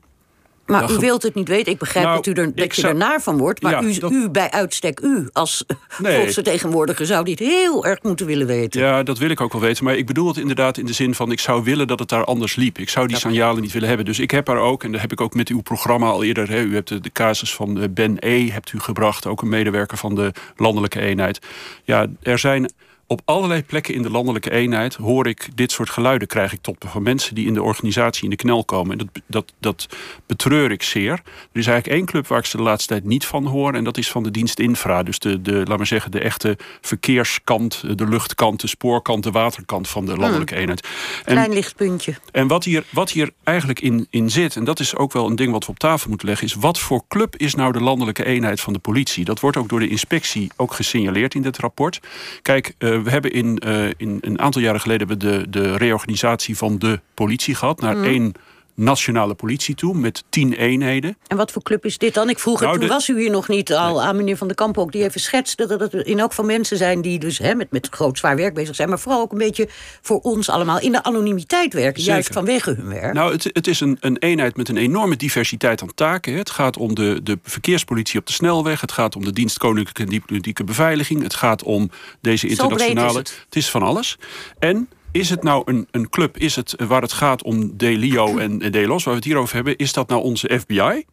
Maar 0.65 0.91
u 0.91 0.97
wilt 0.97 1.23
het 1.23 1.35
niet 1.35 1.47
weten. 1.47 1.71
Ik 1.71 1.79
begrijp 1.79 2.05
nou, 2.05 2.15
dat, 2.15 2.25
u 2.25 2.41
er, 2.41 2.55
dat 2.55 2.75
je 2.75 2.87
er 2.87 2.95
naar 2.95 3.21
van 3.21 3.37
wordt. 3.37 3.61
Maar 3.61 3.83
u, 3.83 3.97
u, 4.09 4.29
bij 4.29 4.51
uitstek, 4.51 4.99
u 4.99 5.29
als 5.33 5.65
nee. 5.97 6.17
volksvertegenwoordiger... 6.17 7.05
zou 7.05 7.25
dit 7.25 7.39
heel 7.39 7.85
erg 7.85 8.03
moeten 8.03 8.25
willen 8.25 8.47
weten. 8.47 8.81
Ja, 8.81 9.03
dat 9.03 9.17
wil 9.17 9.29
ik 9.29 9.41
ook 9.41 9.51
wel 9.51 9.61
weten. 9.61 9.83
Maar 9.83 9.95
ik 9.95 10.05
bedoel 10.05 10.27
het 10.27 10.37
inderdaad 10.37 10.77
in 10.77 10.85
de 10.85 10.93
zin 10.93 11.15
van... 11.15 11.31
ik 11.31 11.39
zou 11.39 11.63
willen 11.63 11.87
dat 11.87 11.99
het 11.99 12.09
daar 12.09 12.23
anders 12.23 12.55
liep. 12.55 12.77
Ik 12.77 12.89
zou 12.89 13.07
die 13.07 13.17
signalen 13.17 13.61
niet 13.61 13.71
willen 13.71 13.87
hebben. 13.87 14.05
Dus 14.05 14.19
ik 14.19 14.31
heb 14.31 14.47
er 14.47 14.57
ook, 14.57 14.83
en 14.83 14.91
dat 14.91 15.01
heb 15.01 15.11
ik 15.11 15.21
ook 15.21 15.33
met 15.33 15.49
uw 15.49 15.61
programma 15.61 16.09
al 16.09 16.23
eerder... 16.23 16.49
Hè, 16.49 16.61
u 16.61 16.73
hebt 16.73 16.87
de, 16.87 16.99
de 16.99 17.11
casus 17.11 17.55
van 17.55 17.81
eh, 17.81 17.87
Ben 17.89 18.17
E. 18.19 18.49
hebt 18.49 18.73
u 18.73 18.79
gebracht. 18.79 19.25
Ook 19.25 19.41
een 19.41 19.49
medewerker 19.49 19.97
van 19.97 20.15
de 20.15 20.31
landelijke 20.55 20.99
eenheid. 20.99 21.39
Ja, 21.83 22.07
er 22.21 22.39
zijn 22.39 22.71
op 23.07 23.21
allerlei 23.25 23.63
plekken 23.63 23.93
in 23.93 24.01
de 24.01 24.09
landelijke 24.09 24.51
eenheid 24.51 24.95
hoor 24.95 25.27
ik 25.27 25.47
dit 25.55 25.71
soort 25.71 25.89
geluiden 25.89 26.27
krijg 26.27 26.53
ik 26.53 26.61
tot 26.61 26.75
van 26.79 27.03
mensen 27.03 27.35
die 27.35 27.47
in 27.47 27.53
de 27.53 27.63
organisatie 27.63 28.23
in 28.23 28.29
de 28.29 28.35
knel 28.35 28.65
komen. 28.65 28.91
En 28.91 28.97
dat, 28.97 29.23
dat, 29.27 29.53
dat 29.59 29.95
betreur 30.25 30.71
ik 30.71 30.83
zeer. 30.83 31.11
Er 31.11 31.59
is 31.59 31.67
eigenlijk 31.67 31.97
één 31.97 32.05
club 32.05 32.27
waar 32.27 32.39
ik 32.39 32.45
ze 32.45 32.57
de 32.57 32.63
laatste 32.63 32.87
tijd 32.87 33.05
niet 33.05 33.25
van 33.25 33.45
hoor. 33.45 33.73
En 33.73 33.83
dat 33.83 33.97
is 33.97 34.11
van 34.11 34.23
de 34.23 34.31
dienst 34.31 34.59
infra. 34.59 35.03
Dus 35.03 35.19
de, 35.19 35.41
de 35.41 35.63
laat 35.65 35.77
maar 35.77 35.87
zeggen, 35.87 36.11
de 36.11 36.19
echte 36.19 36.57
verkeerskant, 36.81 37.97
de 37.97 38.07
luchtkant, 38.07 38.61
de 38.61 38.67
spoorkant, 38.67 39.23
de 39.23 39.31
waterkant 39.31 39.87
van 39.87 40.05
de 40.05 40.11
hmm. 40.11 40.21
landelijke 40.21 40.55
eenheid. 40.55 40.87
En, 41.25 41.33
Klein 41.33 41.53
lichtpuntje. 41.53 42.15
En 42.31 42.47
wat 42.47 42.63
hier, 42.63 42.83
wat 42.89 43.11
hier 43.11 43.31
eigenlijk 43.43 43.79
in, 43.79 44.07
in 44.09 44.29
zit, 44.29 44.55
en 44.55 44.63
dat 44.63 44.79
is 44.79 44.95
ook 44.95 45.13
wel 45.13 45.27
een 45.27 45.35
ding 45.35 45.51
wat 45.51 45.65
we 45.65 45.71
op 45.71 45.79
tafel 45.79 46.09
moeten 46.09 46.27
leggen, 46.27 46.47
is 46.47 46.53
wat 46.53 46.79
voor 46.79 47.03
club 47.07 47.35
is 47.35 47.55
nou 47.55 47.71
de 47.71 47.81
landelijke 47.81 48.25
eenheid 48.25 48.61
van 48.61 48.73
de 48.73 48.79
politie? 48.79 49.25
Dat 49.25 49.39
wordt 49.39 49.57
ook 49.57 49.69
door 49.69 49.79
de 49.79 49.87
inspectie 49.87 50.51
ook 50.55 50.73
gesignaleerd 50.73 51.35
in 51.35 51.41
dit 51.41 51.57
rapport. 51.57 51.99
Kijk, 52.41 52.73
uh, 52.79 52.94
we 53.03 53.09
hebben 53.09 53.31
in, 53.31 53.61
uh, 53.65 53.87
in 53.97 54.17
een 54.21 54.39
aantal 54.39 54.61
jaren 54.61 54.81
geleden 54.81 55.07
we 55.07 55.17
de, 55.17 55.45
de 55.49 55.77
reorganisatie 55.77 56.57
van 56.57 56.77
de 56.77 56.99
politie 57.13 57.55
gehad 57.55 57.81
naar 57.81 57.97
mm. 57.97 58.03
één 58.03 58.33
nationale 58.75 59.33
politie 59.33 59.75
toe 59.75 59.97
met 59.97 60.23
tien 60.29 60.53
eenheden. 60.53 61.17
En 61.27 61.37
wat 61.37 61.51
voor 61.51 61.61
club 61.61 61.85
is 61.85 61.97
dit 61.97 62.13
dan? 62.13 62.29
Ik 62.29 62.39
vroeg 62.39 62.59
het, 62.59 62.67
nou, 62.67 62.79
toen 62.79 62.87
was 62.87 63.07
u 63.07 63.19
hier 63.19 63.29
nog 63.29 63.47
niet 63.47 63.73
al 63.73 64.03
aan 64.03 64.15
meneer 64.15 64.37
Van 64.37 64.47
der 64.47 64.55
Kamp 64.55 64.77
ook... 64.77 64.91
die 64.91 65.03
even 65.03 65.21
schetste 65.21 65.67
dat 65.67 65.79
het 65.79 65.93
in 65.93 66.19
elk 66.19 66.33
van 66.33 66.45
mensen 66.45 66.77
zijn... 66.77 67.01
die 67.01 67.19
dus 67.19 67.37
hè, 67.37 67.55
met, 67.55 67.71
met 67.71 67.87
groot 67.91 68.17
zwaar 68.17 68.35
werk 68.35 68.53
bezig 68.53 68.75
zijn... 68.75 68.89
maar 68.89 68.99
vooral 68.99 69.21
ook 69.21 69.31
een 69.31 69.37
beetje 69.37 69.67
voor 70.01 70.19
ons 70.19 70.49
allemaal 70.49 70.79
in 70.79 70.91
de 70.91 71.03
anonimiteit 71.03 71.73
werken... 71.73 72.03
juist 72.03 72.33
vanwege 72.33 72.71
hun 72.73 72.87
werk. 72.87 73.13
Nou, 73.13 73.31
het, 73.31 73.49
het 73.53 73.67
is 73.67 73.79
een, 73.79 73.97
een 73.99 74.17
eenheid 74.17 74.57
met 74.57 74.69
een 74.69 74.77
enorme 74.77 75.15
diversiteit 75.15 75.81
aan 75.81 75.93
taken. 75.93 76.33
Het 76.33 76.49
gaat 76.49 76.77
om 76.77 76.95
de, 76.95 77.19
de 77.23 77.39
verkeerspolitie 77.43 78.19
op 78.19 78.25
de 78.25 78.33
snelweg... 78.33 78.81
het 78.81 78.91
gaat 78.91 79.15
om 79.15 79.25
de 79.25 79.33
dienst 79.33 79.57
Koninklijke 79.57 80.03
en 80.03 80.09
Diplomatieke 80.09 80.63
Beveiliging... 80.63 81.23
het 81.23 81.35
gaat 81.35 81.63
om 81.63 81.89
deze 82.21 82.47
internationale... 82.47 83.17
het. 83.17 83.41
het 83.45 83.55
is 83.55 83.69
van 83.69 83.81
alles. 83.81 84.17
En 84.59 84.89
is 85.15 85.29
het 85.29 85.43
nou 85.43 85.61
een, 85.65 85.87
een 85.91 86.09
club, 86.09 86.37
is 86.37 86.55
het 86.55 86.75
waar 86.87 87.01
het 87.01 87.13
gaat 87.13 87.43
om 87.43 87.77
Delio 87.77 88.37
en 88.37 88.57
Delos, 88.57 89.03
waar 89.03 89.13
we 89.13 89.19
het 89.19 89.29
hier 89.29 89.37
over 89.37 89.55
hebben, 89.55 89.75
is 89.75 89.93
dat 89.93 90.07
nou 90.07 90.23
onze 90.23 90.59
FBI? 90.59 91.05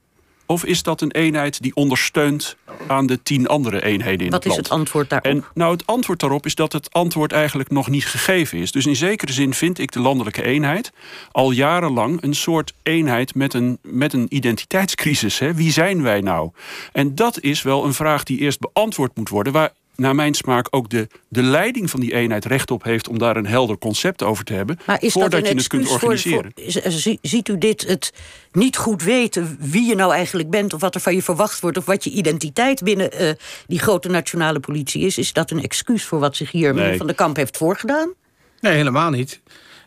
Of 0.47 0.65
is 0.65 0.83
dat 0.83 1.01
een 1.01 1.11
eenheid 1.11 1.63
die 1.63 1.75
ondersteunt 1.75 2.57
aan 2.87 3.07
de 3.07 3.23
tien 3.23 3.49
andere 3.49 3.83
eenheden 3.85 4.25
in 4.27 4.31
Wat 4.31 4.45
het 4.45 4.53
land? 4.53 4.57
Wat 4.57 4.65
is 4.65 4.71
het 4.71 4.71
antwoord 4.71 5.11
daarop? 5.11 5.33
En 5.33 5.45
nou, 5.55 5.73
het 5.73 5.87
antwoord 5.87 6.21
daarop 6.21 6.47
is 6.47 6.55
dat 6.55 6.73
het 6.73 6.93
antwoord 6.93 7.33
eigenlijk 7.33 7.71
nog 7.71 7.89
niet 7.89 8.07
gegeven 8.07 8.59
is. 8.59 8.73
Dus 8.73 8.87
in 8.87 8.97
zekere 8.97 9.33
zin 9.33 9.55
vind 9.55 9.79
ik 9.79 9.93
de 9.93 10.01
landelijke 10.01 10.43
eenheid 10.43 10.93
al 11.33 11.51
jarenlang 11.51 12.23
een 12.23 12.35
soort 12.35 12.75
eenheid 12.83 13.35
met 13.35 13.55
een, 13.55 13.79
met 13.83 14.13
een 14.13 14.27
identiteitscrisis. 14.29 15.39
Hè? 15.39 15.55
Wie 15.55 15.73
zijn 15.73 16.03
wij 16.03 16.21
nou? 16.21 16.51
En 16.93 17.15
dat 17.15 17.41
is 17.41 17.63
wel 17.63 17.85
een 17.85 17.95
vraag 17.95 18.23
die 18.23 18.39
eerst 18.39 18.61
beantwoord 18.61 19.17
moet 19.17 19.29
worden, 19.29 19.53
waar 19.53 19.73
naar 19.97 20.15
mijn 20.15 20.35
smaak 20.35 20.67
ook 20.71 20.91
de, 20.91 21.09
de 21.29 21.43
leiding 21.43 21.91
van 21.91 22.01
die 22.01 22.13
eenheid 22.15 22.45
recht 22.45 22.71
op 22.71 22.83
heeft 22.83 23.09
om 23.09 23.19
daar 23.19 23.37
een 23.37 23.47
helder 23.47 23.79
concept 23.79 24.23
over 24.23 24.45
te 24.45 24.53
hebben. 24.53 24.79
Maar 24.87 25.03
is 25.03 25.13
voordat 25.13 25.49
je 25.49 25.55
het 25.55 25.67
kunt 25.67 25.89
organiseren. 25.89 26.53
Voor, 26.55 27.19
ziet 27.23 27.49
u 27.49 27.59
dit 27.59 27.87
het 27.87 28.13
niet 28.53 28.77
goed 28.77 29.03
weten 29.03 29.57
wie 29.61 29.89
je 29.89 29.95
nou 29.95 30.13
eigenlijk 30.13 30.51
bent 30.51 30.73
of 30.75 30.81
wat 30.81 30.95
er 30.95 31.01
van 31.01 31.15
je 31.15 31.23
verwacht 31.23 31.61
wordt 31.61 31.77
of 31.77 31.85
wat 31.85 32.05
je 32.05 32.11
identiteit 32.11 32.83
binnen 32.83 33.23
uh, 33.23 33.31
die 33.67 33.79
grote 33.79 34.09
nationale 34.09 34.61
politie 34.61 35.03
is? 35.03 35.19
Is 35.19 35.33
dat 35.33 35.51
een 35.51 35.63
excuus 35.63 36.05
voor 36.05 36.19
wat 36.19 36.37
zich 36.37 36.51
hier 36.51 36.75
nee. 36.75 36.97
Van 36.97 37.07
de 37.07 37.15
Kamp 37.15 37.37
heeft 37.37 37.57
voorgedaan? 37.57 38.13
Nee, 38.61 38.75
helemaal 38.75 39.11
niet. 39.11 39.41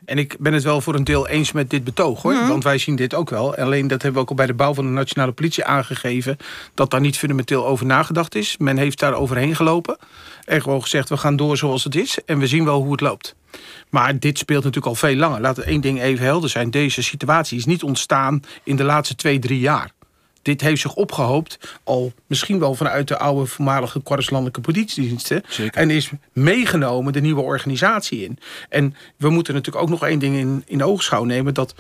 En 0.05 0.17
ik 0.17 0.35
ben 0.39 0.53
het 0.53 0.63
wel 0.63 0.81
voor 0.81 0.95
een 0.95 1.03
deel 1.03 1.27
eens 1.27 1.51
met 1.51 1.69
dit 1.69 1.83
betoog, 1.83 2.21
hoor. 2.21 2.33
Mhm. 2.33 2.47
Want 2.47 2.63
wij 2.63 2.77
zien 2.77 2.95
dit 2.95 3.13
ook 3.13 3.29
wel. 3.29 3.55
Alleen 3.55 3.87
dat 3.87 4.01
hebben 4.01 4.13
we 4.13 4.19
ook 4.19 4.29
al 4.29 4.35
bij 4.35 4.45
de 4.45 4.53
bouw 4.53 4.73
van 4.73 4.85
de 4.85 4.91
nationale 4.91 5.31
politie 5.31 5.65
aangegeven... 5.65 6.37
dat 6.73 6.91
daar 6.91 7.01
niet 7.01 7.17
fundamenteel 7.17 7.67
over 7.67 7.85
nagedacht 7.85 8.35
is. 8.35 8.57
Men 8.57 8.77
heeft 8.77 8.99
daar 8.99 9.13
overheen 9.13 9.55
gelopen. 9.55 9.97
En 10.45 10.61
gewoon 10.61 10.81
gezegd, 10.81 11.09
we 11.09 11.17
gaan 11.17 11.35
door 11.35 11.57
zoals 11.57 11.83
het 11.83 11.95
is. 11.95 12.17
En 12.25 12.39
we 12.39 12.47
zien 12.47 12.65
wel 12.65 12.81
hoe 12.81 12.91
het 12.91 13.01
loopt. 13.01 13.35
Maar 13.89 14.19
dit 14.19 14.37
speelt 14.37 14.63
natuurlijk 14.63 14.93
al 14.93 15.09
veel 15.09 15.15
langer. 15.15 15.41
Laat 15.41 15.57
één 15.57 15.81
ding 15.81 16.01
even 16.01 16.25
helder 16.25 16.49
zijn. 16.49 16.71
Deze 16.71 17.03
situatie 17.03 17.57
is 17.57 17.65
niet 17.65 17.83
ontstaan 17.83 18.43
in 18.63 18.75
de 18.75 18.83
laatste 18.83 19.15
twee, 19.15 19.39
drie 19.39 19.59
jaar 19.59 19.94
dit 20.45 20.61
heeft 20.61 20.81
zich 20.81 20.93
opgehoopt, 20.93 21.79
al 21.83 22.13
misschien 22.27 22.59
wel 22.59 22.75
vanuit 22.75 23.07
de 23.07 23.17
oude 23.17 23.45
voormalige 23.45 23.99
korreslandelijke 23.99 24.61
politiediensten. 24.61 25.43
En 25.71 25.89
is 25.89 26.11
meegenomen 26.33 27.13
de 27.13 27.21
nieuwe 27.21 27.41
organisatie 27.41 28.23
in. 28.23 28.39
En 28.69 28.95
we 29.17 29.29
moeten 29.29 29.53
natuurlijk 29.53 29.83
ook 29.83 29.89
nog 29.89 30.05
één 30.05 30.19
ding 30.19 30.35
in, 30.35 30.63
in 30.65 30.83
oogschouw 30.83 31.23
nemen: 31.23 31.53
dat 31.53 31.75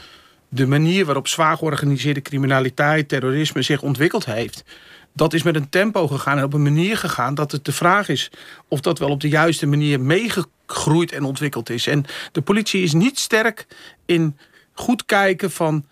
de 0.49 0.67
manier 0.67 1.05
waarop 1.05 1.27
zwaar 1.27 1.57
georganiseerde 1.57 2.21
criminaliteit, 2.21 3.07
terrorisme 3.07 3.61
zich 3.61 3.81
ontwikkeld 3.81 4.25
heeft. 4.25 4.63
Dat 5.13 5.33
is 5.33 5.43
met 5.43 5.55
een 5.55 5.69
tempo 5.69 6.07
gegaan 6.07 6.37
en 6.37 6.43
op 6.43 6.53
een 6.53 6.63
manier 6.63 6.97
gegaan 6.97 7.35
dat 7.35 7.51
het 7.51 7.65
de 7.65 7.71
vraag 7.71 8.09
is 8.09 8.31
of 8.67 8.79
dat 8.79 8.99
wel 8.99 9.09
op 9.09 9.21
de 9.21 9.29
juiste 9.29 9.65
manier 9.65 9.99
meegegroeid 9.99 11.11
en 11.11 11.23
ontwikkeld 11.23 11.69
is. 11.69 11.87
En 11.87 12.05
de 12.31 12.41
politie 12.41 12.83
is 12.83 12.93
niet 12.93 13.19
sterk 13.19 13.67
in 14.05 14.37
goed 14.73 15.05
kijken 15.05 15.51
van 15.51 15.85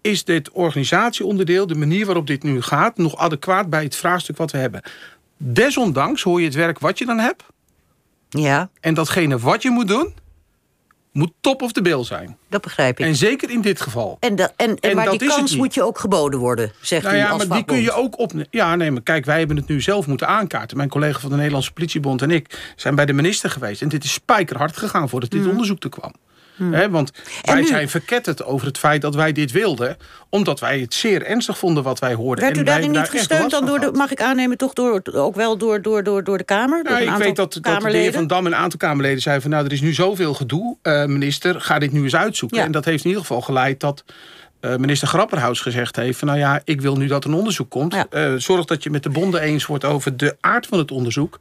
is 0.00 0.24
dit 0.24 0.50
organisatieonderdeel, 0.50 1.66
de 1.66 1.74
manier 1.74 2.06
waarop 2.06 2.26
dit 2.26 2.42
nu 2.42 2.62
gaat, 2.62 2.96
nog 2.96 3.16
adequaat 3.16 3.70
bij 3.70 3.82
het 3.82 3.96
vraagstuk 3.96 4.36
wat 4.36 4.50
we 4.50 4.58
hebben. 4.58 4.82
Desondanks 5.36 6.22
hoor 6.22 6.40
je 6.40 6.46
het 6.46 6.54
werk 6.54 6.78
wat 6.78 6.98
je 6.98 7.06
dan 7.06 7.18
hebt. 7.18 7.44
Ja. 8.28 8.70
En 8.80 8.94
datgene 8.94 9.38
wat 9.38 9.62
je 9.62 9.70
moet 9.70 9.88
doen, 9.88 10.14
moet 11.12 11.32
top 11.40 11.62
of 11.62 11.72
the 11.72 11.82
bill 11.82 12.04
zijn. 12.04 12.36
Dat 12.48 12.60
begrijp 12.60 12.98
ik. 12.98 13.06
En 13.06 13.16
zeker 13.16 13.50
in 13.50 13.60
dit 13.60 13.80
geval. 13.80 14.16
En, 14.20 14.36
de, 14.36 14.50
en, 14.56 14.76
en, 14.76 14.96
maar 14.96 15.10
die 15.10 15.28
kans 15.28 15.56
moet 15.56 15.74
je 15.74 15.82
ook 15.82 15.98
geboden 15.98 16.40
worden, 16.40 16.72
zegt 16.80 17.04
nou 17.04 17.16
ja, 17.16 17.28
u 17.28 17.30
als 17.30 17.46
maar 17.46 17.56
die 17.56 17.66
kun 17.66 17.80
je 17.80 17.92
ook 17.92 18.18
op. 18.18 18.32
Ja, 18.50 18.76
nee, 18.76 18.90
maar 18.90 19.02
kijk, 19.02 19.24
wij 19.24 19.38
hebben 19.38 19.56
het 19.56 19.68
nu 19.68 19.80
zelf 19.80 20.06
moeten 20.06 20.28
aankaarten. 20.28 20.76
Mijn 20.76 20.88
collega 20.88 21.20
van 21.20 21.30
de 21.30 21.36
Nederlandse 21.36 21.72
Politiebond 21.72 22.22
en 22.22 22.30
ik 22.30 22.72
zijn 22.76 22.94
bij 22.94 23.06
de 23.06 23.12
minister 23.12 23.50
geweest. 23.50 23.82
En 23.82 23.88
dit 23.88 24.04
is 24.04 24.12
spijkerhard 24.12 24.76
gegaan 24.76 25.08
voordat 25.08 25.30
dit 25.30 25.40
mhm. 25.40 25.50
onderzoek 25.50 25.84
er 25.84 25.90
kwam. 25.90 26.12
Hmm. 26.60 26.90
want 26.90 27.12
wij 27.42 27.64
zijn 27.64 27.88
verketterd 27.88 28.44
over 28.44 28.66
het 28.66 28.78
feit 28.78 29.00
dat 29.00 29.14
wij 29.14 29.32
dit 29.32 29.52
wilden. 29.52 29.96
Omdat 30.28 30.60
wij 30.60 30.80
het 30.80 30.94
zeer 30.94 31.26
ernstig 31.26 31.58
vonden 31.58 31.82
wat 31.82 31.98
wij 31.98 32.14
hoorden. 32.14 32.44
Werd 32.44 32.56
u 32.56 32.62
daarin 32.62 32.90
niet 32.90 33.08
gesteund 33.08 33.50
dan 33.50 33.66
door 33.66 33.80
de, 33.80 33.90
mag 33.92 34.10
ik 34.10 34.22
aannemen, 34.22 34.56
toch 34.56 34.72
door, 34.72 35.02
ook 35.12 35.34
wel 35.34 35.58
door, 35.58 35.82
door, 35.82 36.02
door, 36.02 36.24
door 36.24 36.38
de 36.38 36.44
Kamer? 36.44 36.84
Door 36.84 36.92
nou, 36.92 37.12
ik 37.12 37.16
weet 37.16 37.36
dat, 37.36 37.58
dat 37.60 37.80
de 37.80 37.90
heer 37.90 38.12
Van 38.12 38.26
Dam 38.26 38.46
en 38.46 38.52
een 38.52 38.58
aantal 38.58 38.78
Kamerleden 38.78 39.22
zeiden 39.22 39.42
van... 39.42 39.52
nou, 39.52 39.64
er 39.64 39.72
is 39.72 39.80
nu 39.80 39.92
zoveel 39.92 40.34
gedoe, 40.34 40.76
uh, 40.82 41.04
minister, 41.04 41.60
ga 41.60 41.78
dit 41.78 41.92
nu 41.92 42.02
eens 42.02 42.16
uitzoeken. 42.16 42.62
En 42.62 42.72
dat 42.72 42.84
heeft 42.84 43.02
in 43.04 43.08
ieder 43.08 43.22
geval 43.22 43.40
geleid 43.40 43.80
dat... 43.80 44.04
Uh, 44.60 44.76
minister 44.76 45.08
Grapperhaus 45.08 45.60
gezegd 45.60 45.96
heeft... 45.96 46.18
van 46.18 46.28
nou 46.28 46.40
ja, 46.40 46.60
ik 46.64 46.80
wil 46.80 46.96
nu 46.96 47.06
dat 47.06 47.24
een 47.24 47.34
onderzoek 47.34 47.70
komt. 47.70 47.94
Uh, 48.10 48.34
zorg 48.36 48.64
dat 48.64 48.82
je 48.82 48.90
met 48.90 49.02
de 49.02 49.10
bonden 49.10 49.40
eens 49.40 49.66
wordt 49.66 49.84
over 49.84 50.16
de 50.16 50.36
aard 50.40 50.66
van 50.66 50.78
het 50.78 50.90
onderzoek. 50.90 51.38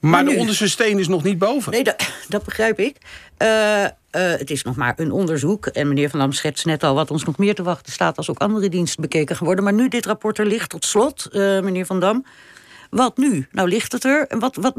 Maar, 0.00 0.24
de 0.24 0.36
onderste 0.36 0.68
steen 0.68 0.98
is 0.98 1.08
nog 1.08 1.22
niet 1.22 1.38
boven. 1.38 1.72
Nee, 1.72 1.84
dat, 1.84 2.12
dat 2.28 2.44
begrijp 2.44 2.78
ik. 2.78 2.96
Uh, 3.38 3.82
uh, 3.82 3.88
het 4.10 4.50
is 4.50 4.62
nog 4.62 4.76
maar 4.76 4.94
een 4.96 5.12
onderzoek. 5.12 5.66
En 5.66 5.88
meneer 5.88 6.10
Van 6.10 6.18
Dam 6.18 6.32
schetst 6.32 6.64
net 6.64 6.82
al 6.82 6.94
wat 6.94 7.10
ons 7.10 7.24
nog 7.24 7.38
meer 7.38 7.54
te 7.54 7.62
wachten 7.62 7.92
staat... 7.92 8.16
als 8.16 8.30
ook 8.30 8.38
andere 8.38 8.68
diensten 8.68 9.00
bekeken 9.00 9.36
gaan 9.36 9.46
worden. 9.46 9.64
Maar 9.64 9.72
nu 9.72 9.88
dit 9.88 10.06
rapport 10.06 10.38
er 10.38 10.46
ligt, 10.46 10.70
tot 10.70 10.84
slot, 10.84 11.28
uh, 11.32 11.60
meneer 11.60 11.86
Van 11.86 12.00
Dam. 12.00 12.24
Wat 12.90 13.16
nu? 13.16 13.46
Nou 13.52 13.68
ligt 13.68 13.92
het 13.92 14.04
er. 14.04 14.26
En 14.26 14.38
wat, 14.38 14.56
wat 14.56 14.74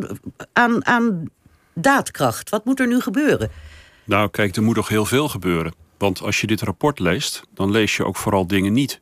aan, 0.53 0.85
aan 0.85 1.29
daadkracht? 1.73 2.49
Wat 2.49 2.65
moet 2.65 2.79
er 2.79 2.87
nu 2.87 2.99
gebeuren? 2.99 3.51
Nou, 4.03 4.29
kijk, 4.29 4.55
er 4.55 4.63
moet 4.63 4.75
nog 4.75 4.87
heel 4.87 5.05
veel 5.05 5.29
gebeuren. 5.29 5.73
Want 5.97 6.21
als 6.21 6.41
je 6.41 6.47
dit 6.47 6.61
rapport 6.61 6.99
leest, 6.99 7.41
dan 7.53 7.71
lees 7.71 7.95
je 7.95 8.05
ook 8.05 8.17
vooral 8.17 8.47
dingen 8.47 8.73
niet. 8.73 9.01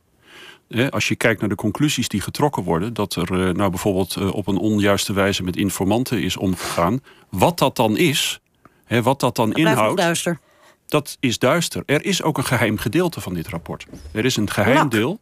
Als 0.90 1.08
je 1.08 1.16
kijkt 1.16 1.40
naar 1.40 1.48
de 1.48 1.54
conclusies 1.54 2.08
die 2.08 2.20
getrokken 2.20 2.62
worden, 2.62 2.94
dat 2.94 3.14
er 3.16 3.32
uh, 3.32 3.54
nou 3.54 3.70
bijvoorbeeld 3.70 4.16
uh, 4.18 4.34
op 4.34 4.46
een 4.46 4.56
onjuiste 4.58 5.12
wijze 5.12 5.42
met 5.42 5.56
informanten 5.56 6.22
is 6.22 6.36
omgegaan, 6.36 7.00
wat 7.28 7.58
dat 7.58 7.76
dan 7.76 7.96
is, 7.96 8.40
hè, 8.84 9.02
wat 9.02 9.20
dat 9.20 9.36
dan 9.36 9.48
Dat 9.48 9.58
inhoudt. 9.58 9.96
duister. 10.00 10.38
Dat 10.86 11.16
is 11.20 11.38
duister. 11.38 11.82
Er 11.86 12.04
is 12.04 12.22
ook 12.22 12.38
een 12.38 12.44
geheim 12.44 12.78
gedeelte 12.78 13.20
van 13.20 13.34
dit 13.34 13.48
rapport. 13.48 13.86
Er 14.12 14.24
is 14.24 14.36
een 14.36 14.50
geheim 14.50 14.76
Lak. 14.76 14.90
deel. 14.90 15.20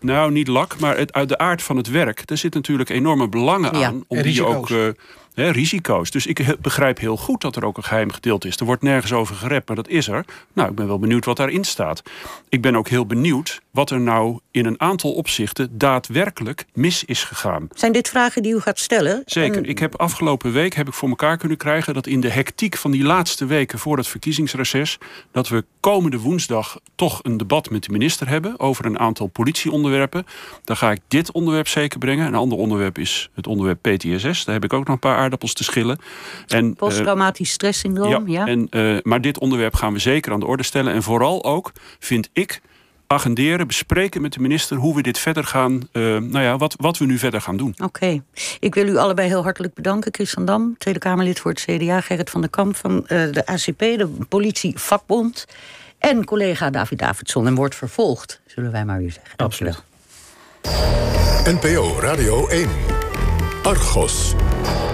Nou, 0.00 0.32
niet 0.32 0.48
lak, 0.48 0.78
maar 0.80 0.96
het, 0.96 1.12
uit 1.12 1.28
de 1.28 1.38
aard 1.38 1.62
van 1.62 1.76
het 1.76 1.88
werk. 1.90 2.22
Er 2.30 2.36
zit 2.36 2.54
natuurlijk 2.54 2.88
enorme 2.88 3.28
belangen 3.28 3.78
Ja. 3.78 3.86
aan. 3.86 3.94
Om 3.94 4.16
En 4.16 4.22
die 4.22 4.32
risico's. 4.32 4.54
ook. 4.54 4.70
eh, 4.70 4.86
hè, 5.34 5.50
risico's. 5.50 6.10
Dus 6.10 6.26
ik 6.26 6.38
he- 6.38 6.56
begrijp 6.60 6.98
heel 6.98 7.16
goed 7.16 7.40
dat 7.40 7.56
er 7.56 7.64
ook 7.64 7.76
een 7.76 7.84
geheim 7.84 8.12
gedeelte 8.12 8.48
is. 8.48 8.56
Er 8.56 8.64
wordt 8.64 8.82
nergens 8.82 9.12
over 9.12 9.34
gerept, 9.34 9.66
maar 9.66 9.76
dat 9.76 9.88
is 9.88 10.08
er. 10.08 10.24
Nou, 10.52 10.68
ik 10.70 10.74
ben 10.74 10.86
wel 10.86 10.98
benieuwd 10.98 11.24
wat 11.24 11.36
daarin 11.36 11.64
staat. 11.64 12.02
Ik 12.48 12.60
ben 12.60 12.76
ook 12.76 12.88
heel 12.88 13.06
benieuwd 13.06 13.60
wat 13.72 13.90
er 13.90 14.00
nou 14.00 14.38
in 14.50 14.66
een 14.66 14.80
aantal 14.80 15.12
opzichten 15.12 15.78
daadwerkelijk 15.78 16.64
mis 16.74 17.04
is 17.04 17.24
gegaan. 17.24 17.68
Zijn 17.74 17.92
dit 17.92 18.08
vragen 18.08 18.42
die 18.42 18.52
u 18.54 18.60
gaat 18.60 18.78
stellen? 18.78 19.22
Zeker. 19.24 19.56
En- 19.56 19.64
Ik 19.64 19.78
heb 19.78 19.96
afgelopen 19.96 20.52
week 20.52 20.74
heb 20.74 20.88
ik 20.88 20.94
voor 20.94 21.08
elkaar 21.08 21.36
kunnen 21.36 21.56
krijgen 21.56 21.94
dat 21.94 22.06
in 22.06 22.20
de 22.20 22.28
hectiek 22.30 22.76
van 22.76 22.90
die 22.90 23.02
laatste 23.02 23.46
weken 23.46 23.78
voor 23.78 23.96
het 23.96 24.06
verkiezingsreces, 24.06 24.98
dat 25.30 25.48
we 25.48 25.64
komende 25.80 26.18
woensdag 26.18 26.78
toch 26.94 27.20
een 27.22 27.36
debat 27.36 27.70
met 27.70 27.84
de 27.84 27.92
minister 27.92 28.28
hebben 28.28 28.60
over 28.60 28.84
een 28.86 28.98
aantal 28.98 29.26
politieonderwerpen. 29.26 30.26
Dan 30.64 30.76
ga 30.76 30.90
ik 30.90 31.00
dit 31.08 31.32
onderwerp 31.32 31.68
zeker 31.68 31.98
brengen. 31.98 32.26
Een 32.26 32.34
ander 32.34 32.58
onderwerp 32.58 32.98
is 32.98 33.30
het 33.34 33.46
onderwerp 33.46 33.78
PTSS. 33.82 34.44
Daar 34.44 34.54
heb 34.54 34.64
ik 34.64 34.72
ook 34.72 34.84
nog 34.84 34.94
een 34.94 34.98
paar 35.00 35.16
aardappels 35.16 35.52
te 35.54 35.64
schillen. 35.64 35.98
En, 36.46 36.66
eh, 36.70 36.76
Posttraumatisch 36.76 37.50
stresssyndroom, 37.52 38.28
ja. 38.28 38.46
en, 38.46 38.66
eh, 38.70 38.96
maar 39.02 39.20
dit 39.20 39.38
onderwerp 39.38 39.74
gaan 39.74 39.92
we 39.92 39.98
zeker 39.98 40.32
aan 40.32 40.40
de 40.40 40.46
orde 40.46 40.62
stellen. 40.62 40.92
En 40.92 41.02
vooral 41.02 41.44
ook, 41.44 41.72
vind 41.98 42.28
ik, 42.32 42.60
agenderen, 43.12 43.66
bespreken 43.66 44.22
met 44.22 44.32
de 44.32 44.40
minister 44.40 44.76
hoe 44.76 44.94
we 44.94 45.02
dit 45.02 45.18
verder 45.18 45.44
gaan. 45.44 45.88
eh, 45.92 46.02
nou 46.02 46.40
ja, 46.40 46.56
wat, 46.56 46.74
wat 46.78 46.98
we 46.98 47.04
nu 47.04 47.18
verder 47.18 47.40
gaan 47.40 47.56
doen. 47.56 47.74
Oké. 47.84 48.22
Ik 48.60 48.74
wil 48.74 48.86
u 48.86 48.96
allebei 48.96 49.28
heel 49.28 49.42
hartelijk 49.42 49.74
bedanken. 49.74 50.14
Chris 50.14 50.30
van 50.30 50.44
Dam, 50.44 50.74
Tweede 50.78 51.00
Kamerlid 51.00 51.40
voor 51.40 51.50
het 51.50 51.60
CDA. 51.60 52.00
Gerrit 52.00 52.30
van 52.30 52.40
der 52.40 52.50
Kamp 52.50 52.76
van 52.76 53.06
eh, 53.06 53.32
de 53.32 53.46
ACP, 53.46 53.78
de 53.78 54.08
politievakbond. 54.28 55.46
En 55.98 56.24
collega 56.24 56.70
David 56.70 56.98
Davidson. 56.98 57.46
En 57.46 57.54
wordt 57.54 57.74
vervolgd, 57.74 58.40
zullen 58.46 58.72
wij 58.72 58.84
maar 58.84 59.00
zeggen. 59.00 59.22
U 59.22 59.28
wel. 59.36 59.46
Absoluut. 59.46 59.82
NPO 61.44 62.00
Radio 62.00 62.48
1. 62.48 62.68
Argos. 63.62 64.34